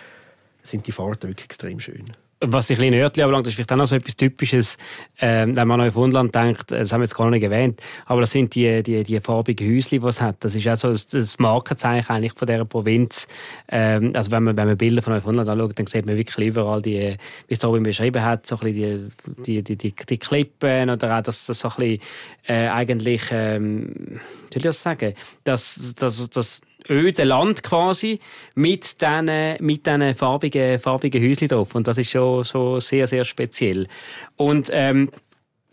[0.63, 2.13] sind die Fahrten wirklich extrem schön.
[2.39, 4.77] Was die kleinen Örtchen anbelangt, ist vielleicht auch noch so etwas Typisches,
[5.19, 8.31] ähm, wenn man an Neufundland denkt, das haben wir jetzt gar nicht erwähnt, aber das
[8.31, 10.37] sind die, die, die farbigen Häuschen, die es hat.
[10.41, 13.27] Das ist auch so das Markenzeichen eigentlich von dieser Provinz.
[13.69, 16.81] Ähm, also wenn man, wenn man Bilder von Neufundland anschaut, dann sieht man wirklich überall
[16.81, 17.15] die,
[17.47, 19.11] wie es Robin beschrieben hat, so ein bisschen
[19.45, 22.01] die, die, die, die, Klippen oder auch das, das so ein bisschen,
[22.47, 24.19] äh, eigentlich, ähm,
[24.49, 28.19] wie soll ich das sagen, das, das, das öde Land quasi
[28.55, 31.75] mit diesen, mit diesen farbigen, farbigen Häuschen drauf.
[31.75, 33.87] Und das ist schon, schon sehr, sehr speziell.
[34.35, 35.09] Und ähm,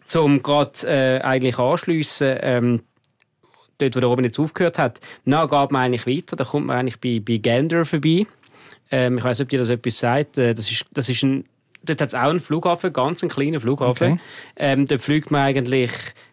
[0.05, 2.83] zum gerade äh, eigentlich anschliessen, ähm,
[3.79, 6.37] dort, wo der oben jetzt aufgehört hat, dann geht man eigentlich weiter.
[6.37, 8.27] Da kommt man eigentlich bei, bei Gander vorbei.
[8.91, 10.39] Ähm, ich weiß nicht, ob dir das etwas sagt.
[10.39, 11.45] Äh, das ist, das ist ein
[11.85, 14.13] dort hat es auch einen Flughafen, ganz einen kleinen Flughafen.
[14.13, 14.21] Okay.
[14.57, 15.91] Ähm, dort fliegt man eigentlich,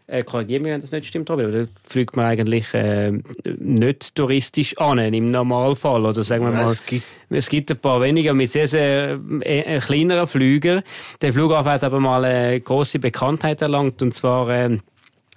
[0.07, 3.11] äh, korrigiere mich, wenn das nicht stimmt, aber dort fliegt man eigentlich äh,
[3.57, 6.05] nicht touristisch an, im Normalfall.
[6.05, 9.79] Oder sagen wir mal, es gibt, es gibt ein paar weniger mit sehr, sehr äh,
[9.79, 10.83] kleineren Flügern.
[11.21, 14.49] Der Flughafen hat aber mal eine große Bekanntheit erlangt, und zwar...
[14.49, 14.77] Äh,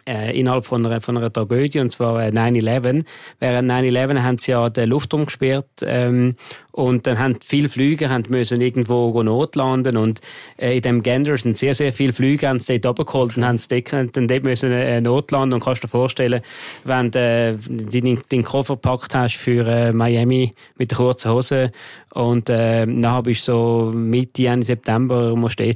[0.06, 3.04] äh, innerhalb von einer, von einer Tragödie, und zwar äh, 9-11.
[3.40, 6.36] Während 9-11 haben sie ja den Luftraum gesperrt ähm,
[6.74, 10.20] und dann haben viele Flüge haben müssen irgendwo notlanden und
[10.56, 13.58] äh, in dem Gander sind sehr, sehr viele Flüge haben sie dort runtergeholt und haben
[13.58, 16.40] sie dort, dann dort müssen äh, notlanden und kannst dir vorstellen,
[16.82, 21.70] wenn du äh, deinen, deinen Koffer gepackt hast für äh, Miami mit der kurzen Hose
[22.14, 25.72] und äh, dann bist du so Mitte, Ende September musst du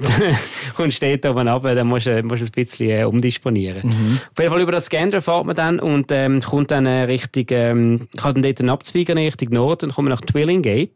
[0.78, 3.88] und steht oben runter, dann musst du, musst du ein bisschen äh, umdisponieren.
[3.88, 4.20] Mhm.
[4.32, 7.46] Auf jeden Fall über das Gander fährt man dann und ähm, kommt dann äh, Richtung,
[7.50, 10.87] ähm, kann dann dort abzweigen Richtung Norden und kommt nach Twillingate.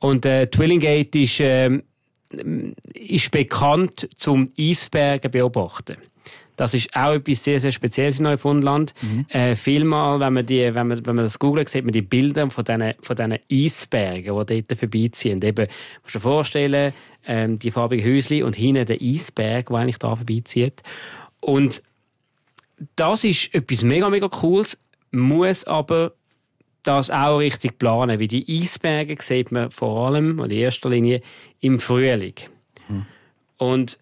[0.00, 1.80] Und äh, Twillingate ist, äh,
[2.94, 5.96] ist bekannt zum Eisbergen beobachten.
[6.56, 8.92] Das ist auch etwas sehr, sehr Spezielles in Neufundland.
[9.00, 9.24] Mhm.
[9.30, 12.50] Äh, vielmal, wenn man, die, wenn, man, wenn man das googelt, sieht man die Bilder
[12.50, 15.40] von diesen, von diesen Eisbergen, die dort vorbeiziehen.
[15.42, 15.68] Eben,
[16.02, 16.92] musst du dir vorstellen,
[17.26, 20.82] ähm, die farbigen Häuschen und hinten der Eisberg, der eigentlich da vorbeizieht.
[21.40, 21.82] Und
[22.96, 24.78] das ist etwas mega, mega Cooles,
[25.12, 26.12] muss aber
[26.82, 31.20] das auch richtig planen, weil die Eisberge sieht man vor allem, in erster Linie,
[31.60, 32.34] im Frühling.
[32.88, 33.06] Mhm.
[33.58, 33.98] Und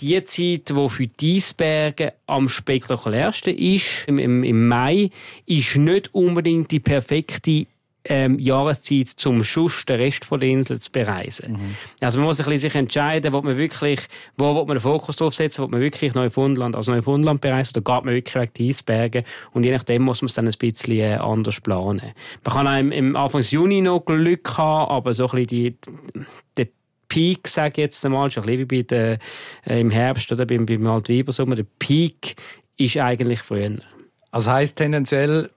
[0.00, 5.10] die Zeit, die für die Eisberge am spektakulärsten ist, im, im, im Mai,
[5.46, 7.66] ist nicht unbedingt die perfekte
[8.04, 11.52] ähm, Jahreszeit, zum Schuss den Rest von der Insel zu bereisen.
[11.52, 11.76] Mhm.
[12.00, 14.00] Also man muss sich ein bisschen entscheiden, wo man wirklich,
[14.36, 17.94] wo will man den Fokus drauf setzen, wo man wirklich Neufundland, also Neufundland bereisen, oder
[17.94, 20.98] geht man wirklich weg die Eisberge und je nachdem muss man es dann ein bisschen
[20.98, 22.12] äh, anders planen.
[22.44, 25.76] Man kann auch im, im Anfang Juni noch Glück haben, aber so ein bisschen die,
[26.56, 26.70] die
[27.08, 29.18] Peak, sage ich jetzt einmal, schon ein bisschen wie bei der,
[29.66, 32.36] äh, im Herbst oder beim, beim Altweibersommer, der Peak
[32.76, 33.78] ist eigentlich früher.
[34.30, 35.50] Also heisst tendenziell,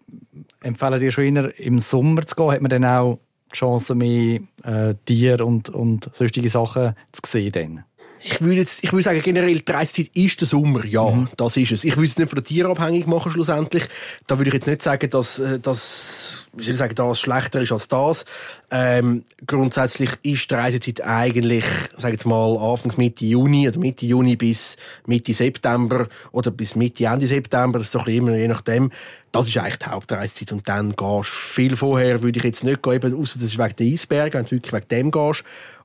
[0.61, 3.19] empfehlen dir schon eher im Sommer zu gehen, hat man dann auch
[3.51, 7.51] die Chance, mehr äh, Tiere und, und sonstige Sachen zu sehen?
[7.51, 7.83] Dann?
[8.25, 10.85] Ich würde jetzt, ich würde sagen, generell die Reisezeit ist der Sommer.
[10.85, 11.27] Ja, mhm.
[11.35, 11.83] das ist es.
[11.83, 13.83] Ich würde es nicht von den Tieren abhängig machen, schlussendlich.
[14.27, 17.61] Da würde ich jetzt nicht sagen, dass, äh, dass wie soll ich sagen, das schlechter
[17.61, 18.23] ist als das.
[18.71, 21.65] Ähm, grundsätzlich ist die Reisezeit eigentlich,
[21.97, 27.05] sage jetzt mal, Anfangs Mitte Juni oder Mitte Juni bis Mitte September oder bis Mitte
[27.05, 27.79] Ende September.
[27.79, 28.91] Das ist so ein bisschen immer, je nachdem.
[29.33, 30.51] Das ist eigentlich die Hauptreisezeit.
[30.51, 33.57] Und dann gehst du viel vorher, würde ich jetzt nicht gehen, eben, außer das ist
[33.57, 35.43] wegen der Eisberge, wenn du wirklich wegen dem gehst.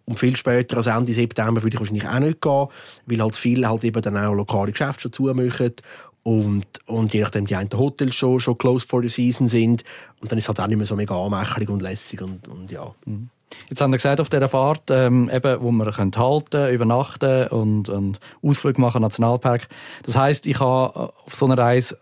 [0.09, 2.66] Und viel später, als Ende September, würde ich wahrscheinlich auch nicht gehen,
[3.05, 5.75] weil halt viele halt eben dann auch lokale Geschäfte schon zumachen.
[6.23, 9.85] Und, und je nachdem, die einen Hotels schon, schon closed for the season sind.
[10.23, 12.23] Und dann ist es halt auch nicht mehr so mega anmächtig und lässig.
[12.23, 12.90] Und, und ja.
[13.05, 13.29] Mhm.
[13.68, 18.18] Jetzt haben wir gesagt, auf dieser Fahrt, ähm, eben, wo können halten übernachten und, und
[18.42, 19.68] Ausflug machen, Nationalpark.
[20.05, 21.99] Das heisst, ich habe auf so einer Reise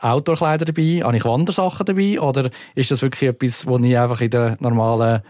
[0.00, 2.18] Outdoor-Kleider dabei, habe ich Wandersachen dabei?
[2.18, 5.22] Oder ist das wirklich etwas, wo ich einfach in der normalen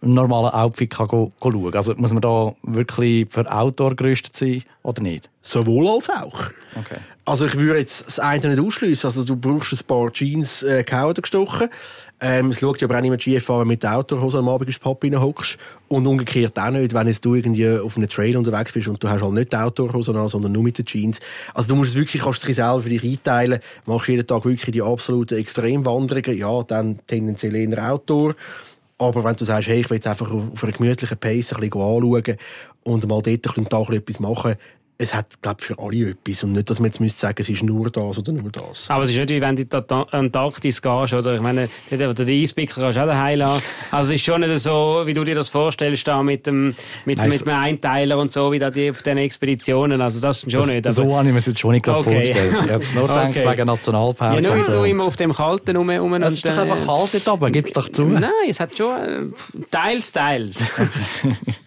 [0.00, 1.74] normalen Outfit kann go, go schauen.
[1.74, 5.30] Also muss man da wirklich für Outdoor gerüstet sein oder nicht?
[5.42, 6.50] Sowohl als auch.
[6.74, 6.98] Okay.
[7.24, 9.08] Also ich würde jetzt das eine nicht ausschließen.
[9.08, 11.68] Also du brauchst ein paar Jeans äh, gehauen gestochen.
[12.20, 15.04] Ähm, es schaut ja aber auch niemand GFA mit der Outdoorhose am Abend ins Pub
[15.04, 19.08] hockst Und umgekehrt auch nicht, wenn du irgendwie auf einem Trail unterwegs bist und du
[19.08, 21.20] hast halt nicht die Outdoorhose an, sondern nur mit den Jeans.
[21.52, 23.60] Also du musst es wirklich, kannst es selber für dich einteilen.
[23.86, 26.38] Machst jeden Tag wirklich die absoluten Extremwanderungen.
[26.38, 28.34] Ja, dann tendenziell eher Outdoor.
[28.98, 31.82] Aber wenn du sagst, hey, ich will jetzt einfach auf einer gemütlichen Pace ein bisschen
[31.82, 32.36] anschauen
[32.84, 34.56] und mal dort einen Tag etwas machen,
[34.98, 36.42] es hat, glaube für alle etwas.
[36.42, 38.88] Und nicht, dass man jetzt müsste sagen, es ist nur das oder nur das.
[38.88, 41.34] Aber es ist nicht wie wenn du die Antarktis gehst, oder?
[41.34, 43.62] Ich meine, den Eispicker kannst du auch daheim lassen.
[43.90, 47.18] Also es ist schon nicht so, wie du dir das vorstellst, da mit dem, mit,
[47.18, 50.00] also, mit dem Einteiler und so, wie da die auf diesen Expeditionen.
[50.00, 50.86] Also das ist schon das, nicht.
[50.86, 52.02] Aber, so habe ich mir das jetzt schon nicht okay.
[52.02, 52.56] vorgestellt.
[52.64, 53.32] Ich habe nur okay.
[53.32, 54.34] gedacht, wegen Nationalpark.
[54.34, 55.90] Ja, nur weil du immer auf dem Kalten rum...
[55.90, 58.04] rum es ist doch einfach kalt dort oben, gibt es doch zu.
[58.04, 59.32] Nein, es hat schon...
[59.32, 60.60] Äh, Teils, teils.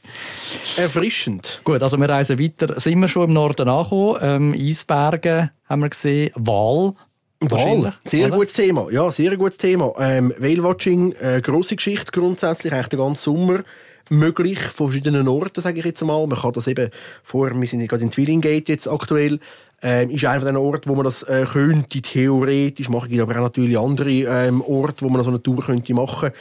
[0.78, 1.62] erfrischend.
[1.64, 2.80] Gut, also wir reisen weiter.
[2.80, 4.20] Sind wir schon im Norden angekommen?
[4.22, 6.32] Ähm, Eisbergen haben wir gesehen.
[6.36, 6.94] Wahl.
[7.42, 8.36] Wahl, sehr oder?
[8.36, 8.88] gutes Thema.
[8.92, 9.94] Ja, sehr gutes Thema.
[9.98, 13.64] Ähm, Whale-Watching, äh, grosse Geschichte grundsätzlich, eigentlich den ganzen Sommer
[14.10, 16.28] möglich, von verschiedenen Orten, sage ich jetzt mal.
[16.28, 16.90] Man kann das eben
[17.24, 19.40] vor, wir sind gerade in Twillingate jetzt aktuell,
[19.82, 23.06] ähm, ist einer von den Orten, wo man das äh, könnte, theoretisch machen.
[23.06, 26.32] Es gibt aber auch natürlich andere ähm, Orte, wo man so eine Tour könnte machen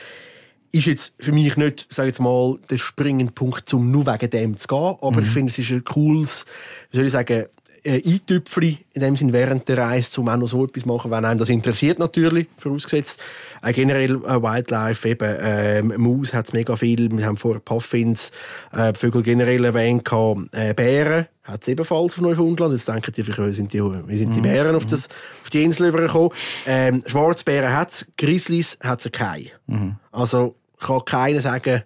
[0.72, 4.56] ist jetzt für mich nicht, sage jetzt mal, der springende Punkt, um nur wegen dem
[4.56, 4.96] zu gehen.
[5.00, 5.26] Aber mhm.
[5.26, 6.46] ich finde, es ist ein cooles,
[6.90, 7.46] wie soll ich sagen,
[7.84, 11.10] äh, Eintüpfchen in dem Sinn während der Reise, um auch noch so etwas zu machen,
[11.10, 13.20] wenn einem das interessiert natürlich, vorausgesetzt.
[13.62, 18.30] Äh, generell äh, Wildlife, eben, äh, Maus hat es mega viel, wir haben vorher Puffins,
[18.72, 20.08] äh, Vögel generell erwähnt,
[20.52, 22.74] äh, Bären hat es ebenfalls auf Neufundland.
[22.74, 24.42] Jetzt denken die, wie sind die, wie sind die mhm.
[24.42, 25.08] Bären auf, das,
[25.42, 26.30] auf die Insel übergekommen.
[26.66, 29.46] Ähm, Schwarzbären hat es, Grizzlies hat es keine.
[29.66, 29.96] Mhm.
[30.12, 31.82] Also kann keiner sagen,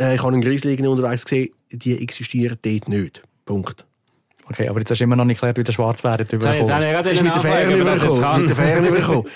[0.00, 3.22] äh, ich habe einen Grizzly unterwegs gesehen, die existieren dort nicht.
[3.44, 3.86] Punkt.
[4.50, 7.06] Okay, aber jetzt hast du immer noch nicht erklärt, wie der Schwarzbär jetzt überkommen ist.
[7.06, 8.40] Jetzt mit der Fähre überkommen.
[8.42, 9.26] Mit der Fähre überkommen.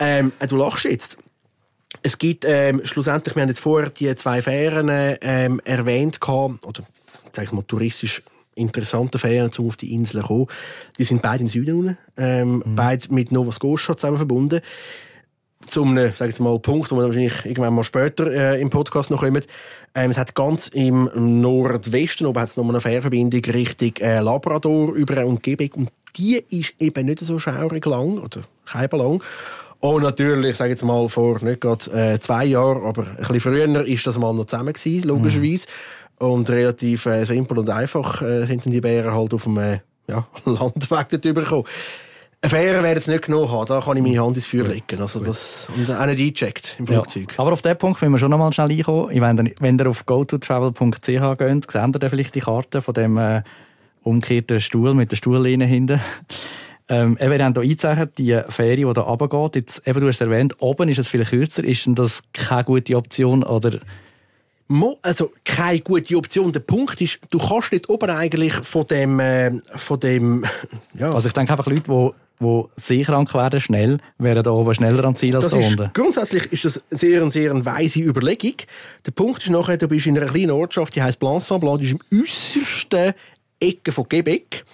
[0.00, 1.18] ähm, du lachst jetzt.
[2.02, 4.88] Es gibt ähm, schlussendlich, wir haben jetzt vorher die zwei Fähren
[5.20, 6.84] ähm, erwähnt, gehabt, oder
[7.32, 8.22] sag ich mal touristisch
[8.54, 10.46] interessante Fähren, um auf die Insel zu kommen.
[10.98, 12.74] Die sind beide im Süden unten, ähm, mhm.
[12.74, 14.62] beide mit Nova Scotia zusammen verbunden
[15.66, 19.10] zu einem, sag ich mal, Punkt, wo wir wahrscheinlich irgendwann mal später äh, im Podcast
[19.10, 19.42] noch kommen.
[19.94, 24.94] Ähm, es hat ganz im Nordwesten, oben hat es noch eine Fährverbindung Richtung äh, Labrador
[24.94, 28.42] über und Quebec und die ist eben nicht so schaurig lang oder
[28.92, 29.22] lang.
[29.80, 33.40] Und natürlich, ich sage jetzt mal, vor nicht gerade äh, zwei Jahren, aber ein bisschen
[33.40, 35.66] früher ist das mal noch zusammen gewesen, logischerweise.
[36.20, 36.26] Mhm.
[36.26, 39.80] Und relativ äh, simpel und einfach äh, sind dann die Bären halt auf dem äh,
[40.06, 41.66] ja, Landweg dort übergekommen.
[42.44, 45.00] Eine Fähre wäre jetzt nicht genommen haben, da kann ich meine Hand ins Feuer legen.
[45.00, 47.32] Also das, und auch nicht eingecheckt im Flugzeug.
[47.32, 47.38] Ja.
[47.38, 49.10] Aber auf diesen Punkt müssen wir schon noch mal schnell einkommen.
[49.10, 53.42] Wenn, wenn ihr auf gototravel.ch geht, seht ihr vielleicht die Karte von dem äh,
[54.02, 56.00] umgekehrten Stuhl mit der Stuhllehne hinten.
[56.88, 59.54] Ähm, wir haben hier eingezeichnet, die Fähre, die hier runtergeht.
[59.54, 61.64] Jetzt, eben, du hast es erwähnt, oben ist es viel kürzer.
[61.64, 63.44] Ist denn das keine gute Option?
[63.44, 63.78] Oder
[65.02, 66.52] also keine gute Option.
[66.52, 70.44] Der Punkt ist, du kannst nicht oben eigentlich von dem, äh, von dem,
[70.94, 71.08] ja.
[71.08, 72.10] Also ich denke einfach Leute, die
[72.42, 75.70] die sehr krank werden, schnell, wären da oben schneller am Ziel als das da ist,
[75.70, 75.90] unten.
[75.94, 78.54] Grundsätzlich ist das eine sehr, sehr weise Überlegung.
[79.06, 81.92] Der Punkt ist nachher, du bist in einer kleinen Ortschaft, die heisst Blanc-Sablon, die ist
[81.92, 83.14] im äußersten
[83.60, 84.64] Ecke von Quebec.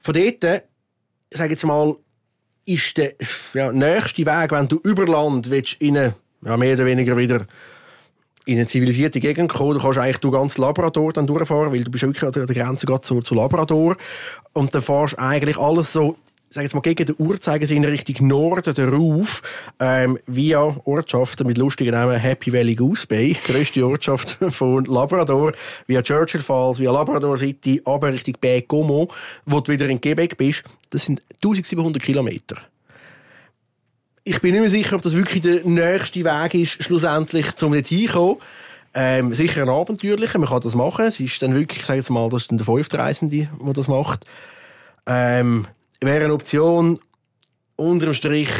[0.00, 0.64] Von dort,
[1.30, 1.94] ich sage jetzt mal,
[2.64, 3.14] ist der
[3.54, 7.46] ja, nächste Weg, wenn du über Land willst, in eine, ja, mehr oder weniger wieder
[8.44, 11.90] in eine zivilisierte Gegend kommen, du kannst eigentlich du ganz Labrador dann durchfahren, weil du
[11.90, 13.96] bist wirklich an der Grenze zu, zu Labrador
[14.52, 16.16] und dann fahrst eigentlich alles so
[16.52, 19.42] sag jetzt mal, gegen den Uhrzeigersinn Richtung Norden, der Ruf,
[19.80, 25.52] ähm, via Ortschaften mit lustigen Namen Happy Valley Goose Bay, grösste Ortschaft von Labrador,
[25.86, 29.08] via Churchill Falls, via Labrador City, aber Richtung Bay Como,
[29.46, 30.64] wo du wieder in Quebec bist.
[30.90, 32.56] Das sind 1700 Kilometer.
[34.24, 37.86] Ich bin nicht mehr sicher, ob das wirklich der nächste Weg ist, schlussendlich, um dort
[37.86, 38.36] hinzukommen.
[38.94, 41.06] Ähm, sicher ein abenteuerlicher, man kann das machen.
[41.06, 43.72] Es ist dann wirklich, ich sage jetzt mal, das ist dann der fünfte Reisende, der
[43.72, 44.26] das macht.
[45.06, 45.66] Ähm,
[46.02, 46.98] wäre eine Option,
[47.76, 48.50] unter dem Strich,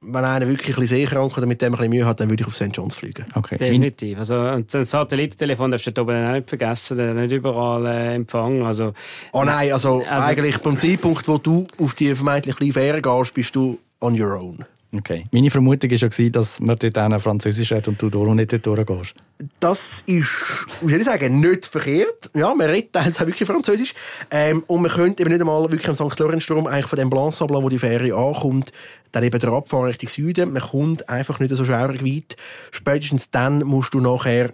[0.00, 2.42] wenn einer wirklich ein bisschen seekrank oder mit dem ein bisschen Mühe hat, dann würde
[2.42, 2.70] ich auf St.
[2.72, 3.26] John's fliegen.
[3.34, 3.56] Okay.
[3.56, 4.18] Definitiv.
[4.18, 8.62] Also, und das Satellitentelefon darfst du da oben auch nicht vergessen, nicht überall äh, empfangen.
[8.62, 8.92] Also,
[9.32, 13.34] oh nein, also, also eigentlich beim Zeitpunkt, wo du auf die vermeintlich kleine Fähre gehst,
[13.34, 14.64] bist du on your own.
[14.90, 15.24] Okay.
[15.32, 19.14] Meine Vermutung war ja, dass man dort Französisch hat und du da nicht durchgehst.
[19.60, 22.30] Das ist, wie soll ich sagen, nicht verkehrt.
[22.34, 23.92] Ja, man redet auch wirklich Französisch.
[24.30, 26.18] Ähm, und man könnte eben nicht einmal wirklich am St.
[26.18, 28.72] Lorenzsturm eigentlich von dem Blanc Sablon, wo die Fähre ankommt,
[29.12, 30.52] dann eben der Abfahren Richtung Süden.
[30.52, 32.36] Man kommt einfach nicht so schaurig weit.
[32.70, 34.52] Spätestens dann musst du nachher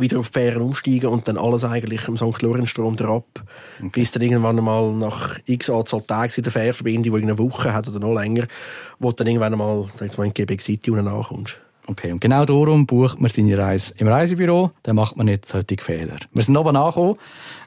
[0.00, 2.42] wieder auf die Fähren umsteigen und dann alles eigentlich am St.
[2.42, 3.24] Lorenzstrom drauf,
[3.78, 3.90] okay.
[3.92, 7.88] bis dann irgendwann mal nach x Anzahl Tagen in der Fährverbindung, die eine Woche hat
[7.88, 8.46] oder noch länger,
[8.98, 11.60] wo du dann irgendwann mal, sag mal, in Quebec City unten ankommst.
[11.90, 15.76] Okay, und genau darum bucht man seine Reise im Reisebüro, dann macht man nicht solche
[15.80, 16.18] Fehler.
[16.32, 17.16] Wir sind oben angekommen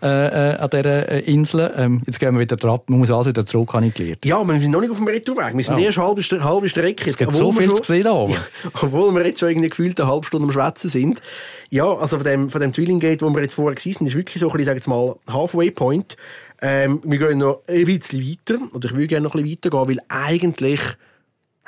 [0.02, 1.74] äh, äh, an dieser äh, Insel.
[1.76, 4.24] Ähm, jetzt gehen wir wieder drauf, man muss alles wieder zurück, habe ich gelernt.
[4.24, 5.88] Ja, wir sind noch nicht auf dem Retourweg, wir sind ja.
[5.88, 7.10] erst halbe, halbe Strecke.
[7.10, 8.32] Es gibt so viel schon, zu sehen da oben.
[8.32, 8.40] Ja,
[8.82, 11.22] obwohl wir jetzt schon irgendwie gefühlt eine halbe Stunde am Schwätzen sind.
[11.70, 14.56] Ja, also von dem, von dem Twillinggate, wo wir jetzt vorher waren, ist wirklich so
[14.56, 16.16] ich sage jetzt mal, Halfway Point.
[16.62, 19.88] Ähm, wir gehen noch ein bisschen weiter, oder ich würde gerne noch ein bisschen weitergehen,
[19.90, 20.80] weil eigentlich,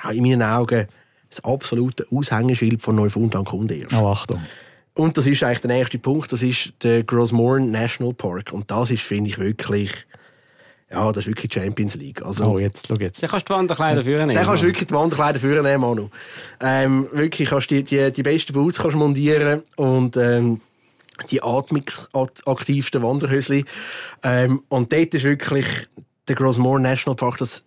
[0.10, 0.88] in meinen Augen,
[1.36, 3.94] das absolute Aushängeschild von Neufundland kommt erst.
[3.94, 4.42] Oh, Achtung.
[4.94, 8.54] Und das ist eigentlich der nächste Punkt, das ist der Grosmorn National Park.
[8.54, 9.92] Und das ist, finde ich, wirklich...
[10.90, 12.22] Ja, das ist wirklich Champions League.
[12.24, 13.22] Also, oh, jetzt, schau jetzt.
[13.22, 14.36] Dann kannst du die Wanderkleider führen nehmen.
[14.36, 16.10] Dann kannst du wirklich die Wanderkleider führen nehmen, Manu.
[16.62, 20.62] Ähm, wirklich, kannst du die, die, die besten Boots kannst montieren und ähm,
[21.32, 23.66] die atmungsaktivsten Wanderhösli.
[24.22, 25.66] Ähm, und dort ist wirklich
[26.28, 27.64] der Grosmore National Park, das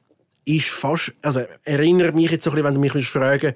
[0.48, 3.54] ist fast, also erinnert mich jetzt so ein bisschen, wenn du mich fragen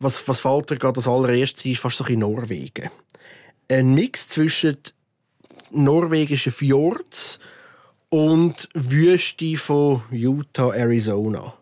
[0.00, 2.90] was, was fällt dir gerade als allererstes ist fast so ein Norwegen.
[3.68, 4.76] Ein Mix zwischen
[5.70, 7.38] norwegischen Fjords
[8.10, 11.54] und Wüste von Utah, Arizona.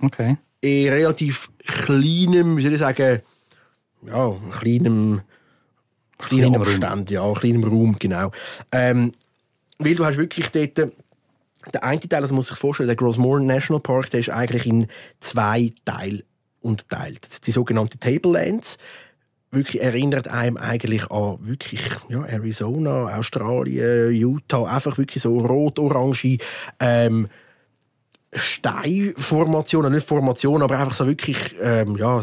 [0.00, 0.38] Okay.
[0.60, 3.20] In relativ kleinem, wie soll ich sagen,
[4.06, 5.20] ja, kleinem,
[6.18, 7.34] kleinem Abstand, Raum.
[7.34, 8.32] ja, kleinem Raum, genau.
[8.72, 9.12] Ähm,
[9.78, 10.92] weil du hast wirklich dort
[11.72, 14.86] der eine Teil, das muss sich vorstellen, der Grosmore National Park, der ist eigentlich in
[15.20, 16.24] zwei Teile
[16.60, 17.46] unterteilt.
[17.46, 18.78] Die sogenannte Tablelands
[19.50, 26.38] wirklich erinnert einem eigentlich an wirklich ja, Arizona, Australien, Utah, einfach wirklich so rot-orange
[26.80, 27.28] ähm,
[28.32, 32.20] Steinformationen, nicht Formationen, aber einfach so wirklich ähm, ja,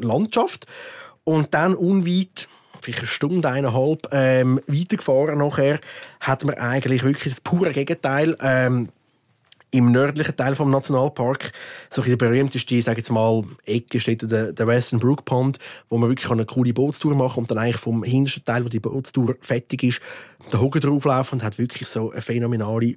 [0.00, 0.66] Landschaft.
[1.24, 2.48] Und dann unweit
[2.84, 5.80] vielleicht eine Stunde, eineinhalb ähm, weitergefahren nachher,
[6.20, 8.36] hat man eigentlich wirklich das pure Gegenteil.
[8.40, 8.90] Ähm,
[9.74, 11.50] im nördlichen Teil vom Nationalpark,
[11.90, 15.98] so ein der berühmteste, sage jetzt mal, Ecke steht der, der Western Brook Pond, wo
[15.98, 18.78] man wirklich eine coole Bootstour machen kann und dann eigentlich vom hintersten Teil, wo die
[18.78, 20.00] Bootstour fertig ist,
[20.52, 22.94] der Hogen drauflaufen und hat wirklich so eine phänomenale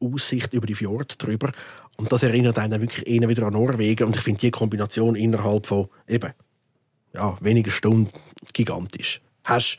[0.00, 1.50] Aussicht über die Fjord drüber.
[1.96, 5.14] Und das erinnert einen dann wirklich eher wieder an Norwegen und ich finde die Kombination
[5.14, 6.32] innerhalb von eben
[7.14, 8.10] ja, wenigen Stunden
[8.52, 9.20] gigantisch.
[9.44, 9.78] Hast,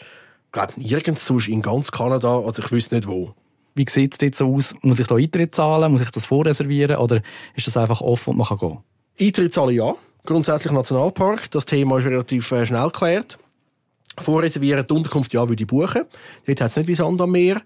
[0.52, 3.34] glaube nirgends sonst in ganz Kanada, also ich wüsste nicht wo.
[3.76, 4.76] Wie sieht es jetzt so aus?
[4.82, 5.92] Muss ich da Eintritt zahlen?
[5.92, 6.98] Muss ich das vorreservieren?
[6.98, 7.22] Oder
[7.56, 8.80] ist das einfach offen und man kann gehen?
[9.20, 9.96] Eintritt zahlen ja.
[10.26, 11.50] Grundsätzlich Nationalpark.
[11.52, 13.40] Das Thema ist relativ äh, schnell geklärt.
[14.20, 16.04] Vorreservieren, die Unterkunft ja, würde ich buchen.
[16.46, 17.62] Dort hat es nicht wie Sand am Meer.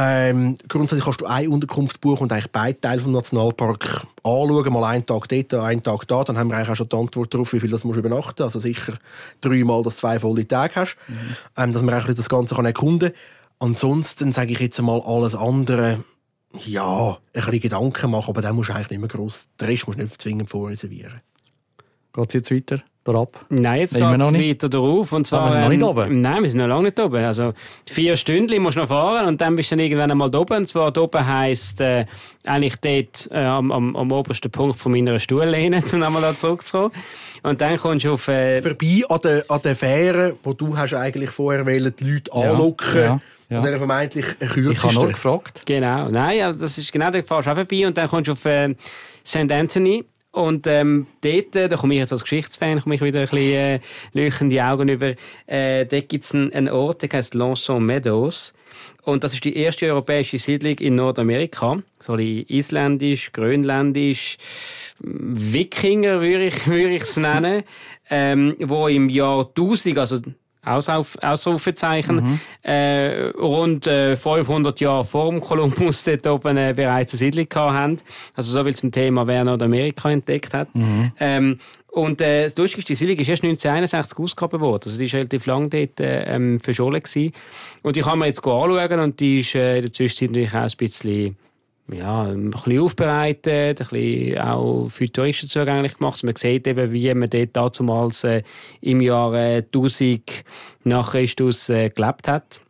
[0.00, 4.72] Ähm, grundsätzlich kannst du eine Unterkunft buchen und eigentlich beide Teile vom Nationalpark anschauen.
[4.72, 6.22] Mal einen Tag dort, einen Tag da.
[6.22, 8.44] Dann haben wir eigentlich auch schon die Antwort darauf, wie viel das musst du übernachten
[8.44, 8.96] Also sicher
[9.40, 10.96] dreimal, dass du zwei volle Tage hast.
[11.08, 11.36] Mhm.
[11.56, 13.18] Ähm, dass man eigentlich das Ganze kann erkunden kann.
[13.58, 16.04] Ansonsten sage ich jetzt mal alles andere,
[16.64, 19.88] ja, ein bisschen Gedanken machen, aber dann musst du eigentlich nicht mehr gross, den Rest
[19.88, 21.22] musst du nicht zwingend vorreservieren.
[22.12, 22.84] Geht es jetzt weiter?
[23.16, 23.46] Ab?
[23.48, 25.12] Nein, jetzt geht es weiter drauf.
[25.12, 26.20] Und zwar, Aber wir sind noch nicht ähm, oben?
[26.20, 27.24] Nein, wir sind noch lange nicht oben.
[27.24, 27.52] Also
[27.88, 30.58] vier Stunden musst du noch fahren und dann bist du dann irgendwann einmal oben.
[30.58, 32.06] Und zwar oben heisst äh,
[32.44, 36.92] eigentlich dort äh, am, am, am, obersten Punkt von meiner Stuhllehne, um nochmal da zurückzukommen.
[37.42, 38.28] Und dann kommst du auf...
[38.28, 42.32] Äh, Vorbei an der, an der Fähre, wo du hast eigentlich vorher wollen, die Leute
[42.32, 43.20] anlocken ja, ja.
[43.50, 43.62] Ja.
[43.62, 44.72] Der vermeintlich kürzesten.
[44.72, 45.62] Ich habe noch gefragt.
[45.64, 46.08] Genau.
[46.10, 48.44] Nein, also das ist genau, da fahrst du auch vorbei und dann kommst du auf
[48.44, 48.74] äh,
[49.26, 49.50] St.
[49.50, 50.04] Anthony.
[50.38, 53.54] Und ähm, dort, äh, da komme ich jetzt als Geschichtsfan, komme ich wieder ein bisschen
[53.54, 53.80] äh,
[54.12, 55.14] leuchtende Augen über.
[55.48, 58.54] Äh, dort gibt es einen, einen Ort, der heißt Lanson Meadows.
[59.02, 61.82] Und das ist die erste europäische Siedlung in Nordamerika.
[61.98, 64.38] So isländisch, grönländisch,
[65.00, 67.64] Wikinger würde ich es nennen.
[68.08, 70.18] ähm, wo im Jahr 1000, also
[70.64, 72.16] Ausauf, Ausrufezeichen.
[72.16, 72.40] Mhm.
[72.62, 77.96] Äh, rund äh, 500 Jahre vor dem Kolumbus dort oben äh, bereits eine Siedlung haben.
[78.34, 80.74] Also so viel zum Thema, wer Nordamerika entdeckt hat.
[80.74, 81.12] Mhm.
[81.20, 84.84] Ähm, und äh, das Lustige ist, die Siedlung ist erst 1961 ausgegraben worden.
[84.86, 87.02] Also die war relativ lange dort äh, ähm, verschollen.
[87.02, 87.32] Gewesen.
[87.82, 90.62] Und die kann man jetzt anschauen und die ist äh, in der Zwischenzeit natürlich auch
[90.62, 91.36] ein bisschen
[91.92, 96.22] ja, ein bisschen aufbereitet, ein bisschen auch für Touristen zugänglich gemacht.
[96.22, 98.42] Man sieht eben, wie man dort damals äh,
[98.80, 100.44] im Jahr äh, 1000
[100.84, 102.60] nach Christus gelebt hat.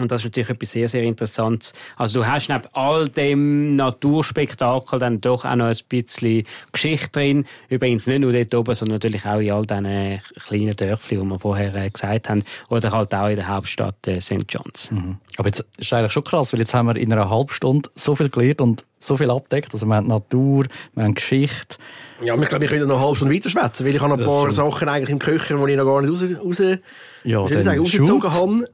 [0.00, 1.72] Und das ist natürlich etwas sehr, sehr Interessantes.
[1.96, 7.44] Also du hast neben all dem Naturspektakel dann doch auch noch ein bisschen Geschichte drin.
[7.68, 11.38] Übrigens nicht nur dort oben, sondern natürlich auch in all diesen kleinen Dörfern, die wir
[11.38, 12.42] vorher äh, gesagt haben.
[12.68, 14.46] Oder halt auch in der Hauptstadt äh, St.
[14.48, 14.90] John's.
[14.90, 15.18] Mhm.
[15.36, 18.14] Aber jetzt ist eigentlich schon krass, weil jetzt haben wir in einer halben Stunde so
[18.14, 19.72] viel gelernt und so viel abdeckt.
[19.72, 21.76] Also wir haben Natur, wir haben Geschichte.
[22.22, 24.18] Ja, ich glaube, ich könnte noch eine halbe Stunde weiter schwätzen, weil ich habe noch
[24.18, 26.78] ein paar Sachen eigentlich im Köcher, die ich noch gar nicht raus, raus,
[27.24, 28.64] ja, sagen, rausgezogen habe.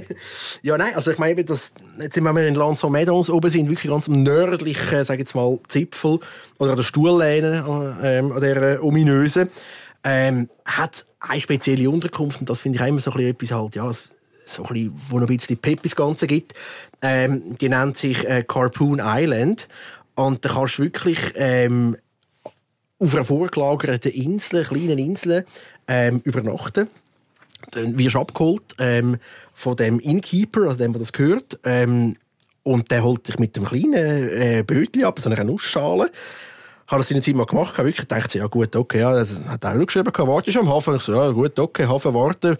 [0.62, 3.90] ja, nein, also ich meine, das, jetzt sind wir in Lanson Meadows oben sind, wirklich
[3.90, 6.20] ganz am nördlichen, sage jetzt mal, Zipfel
[6.58, 9.50] oder an der Stuhllehne, ähm, an der ominösen,
[10.02, 13.52] ähm, hat eine spezielle Unterkunft und das finde ich auch immer so ein bisschen etwas
[13.52, 13.92] halt, ja,
[14.46, 16.54] so ein bisschen, wo noch ein bisschen Pep Ganze gibt.
[17.02, 19.68] Ähm, die nennt sich äh, Carpoon Island.
[20.14, 21.96] Und da kannst du wirklich ähm,
[22.98, 25.44] auf einer vorgelagerten Insel, kleinen Insel,
[25.88, 26.88] ähm, übernachten.
[27.72, 29.18] Dann wirst du abgeholt ähm,
[29.52, 31.58] von dem Innkeeper, also dem, der das gehört.
[31.64, 32.16] Ähm,
[32.62, 36.10] und der holt dich mit dem kleinen äh, Bötchen ab, so einer Nussschale.
[36.86, 39.64] Habe das in Zeit mal gemacht, habe wirklich gedacht, ja gut, okay, ja, das hat
[39.64, 40.96] er auch geschrieben, warte schon am Hafen.
[40.96, 42.56] Ich so, ja gut, okay, Hafen warten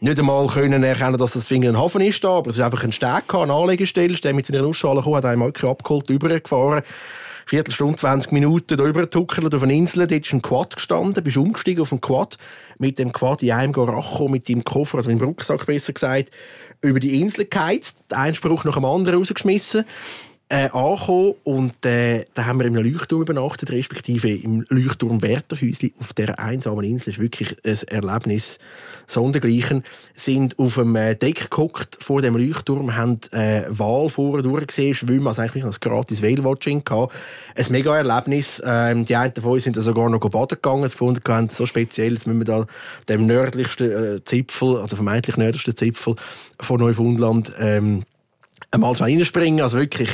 [0.00, 2.84] nicht einmal können erkennen, dass das zwingend ein Hafen ist da, aber es ist einfach
[2.84, 6.82] ein Steg, eine Anlegestelle, der mit seiner Nussschale gekommen, hat wirklich abgeholt, übergefahren.
[7.46, 10.06] Viertelstunde, 20 Minuten da übergetuckelt auf eine Insel.
[10.06, 12.38] Dort ist ein Quad gestanden, bist umgestiegen auf einen Quad.
[12.78, 16.30] Mit dem Quad in einem Garacho, mit dem Koffer, also mit dem Rucksack besser gesagt,
[16.80, 19.84] über die Insel geheizt, einen Spruch nach dem anderen rausgeschmissen
[20.50, 26.12] äh, angekommen und äh, da haben wir im Leuchtturm übernachtet, respektive im Leuchtturm Wärterhäusli auf
[26.12, 27.12] der einsamen Insel.
[27.12, 28.58] Das ist wirklich ein Erlebnis
[29.06, 29.84] sondergleichen.
[30.16, 35.28] Sind auf dem äh, Deck geguckt vor dem Leuchtturm, haben äh, Wal vorher durchgesehen, schwimmen,
[35.28, 37.14] also eigentlich ein gratis Whale-Watching gehabt.
[37.54, 38.60] Ein mega Erlebnis.
[38.64, 42.14] Ähm, die einen von uns sind sogar noch baden gegangen, es gefunden haben, so speziell,
[42.14, 42.66] jetzt müssen wir da
[43.08, 46.16] dem nördlichsten äh, Zipfel, also vermeintlich nördlichsten Zipfel
[46.60, 48.02] von Neufundland, ähm,
[48.70, 49.60] einmal schnell reinspringen.
[49.60, 50.10] Also wirklich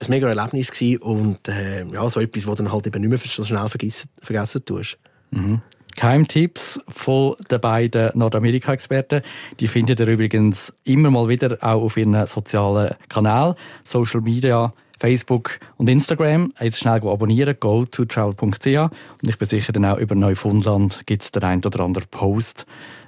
[0.00, 3.18] ein mega Erlebnis gewesen und äh, ja, so etwas, was dann halt eben nicht mehr
[3.18, 4.98] so schnell vergessen, vergessen tust.
[5.30, 5.62] Mhm.
[5.96, 9.22] Keimtipps von den beiden Nordamerika-Experten.
[9.58, 13.54] Die findet ihr übrigens immer mal wieder auch auf ihren sozialen Kanälen,
[13.84, 16.52] Social Media, Facebook und Instagram.
[16.60, 21.22] Jetzt schnell abonnieren, go to travel.ch und ich bin sicher dann auch über Neufundland gibt
[21.22, 22.66] es den ein oder anderen Post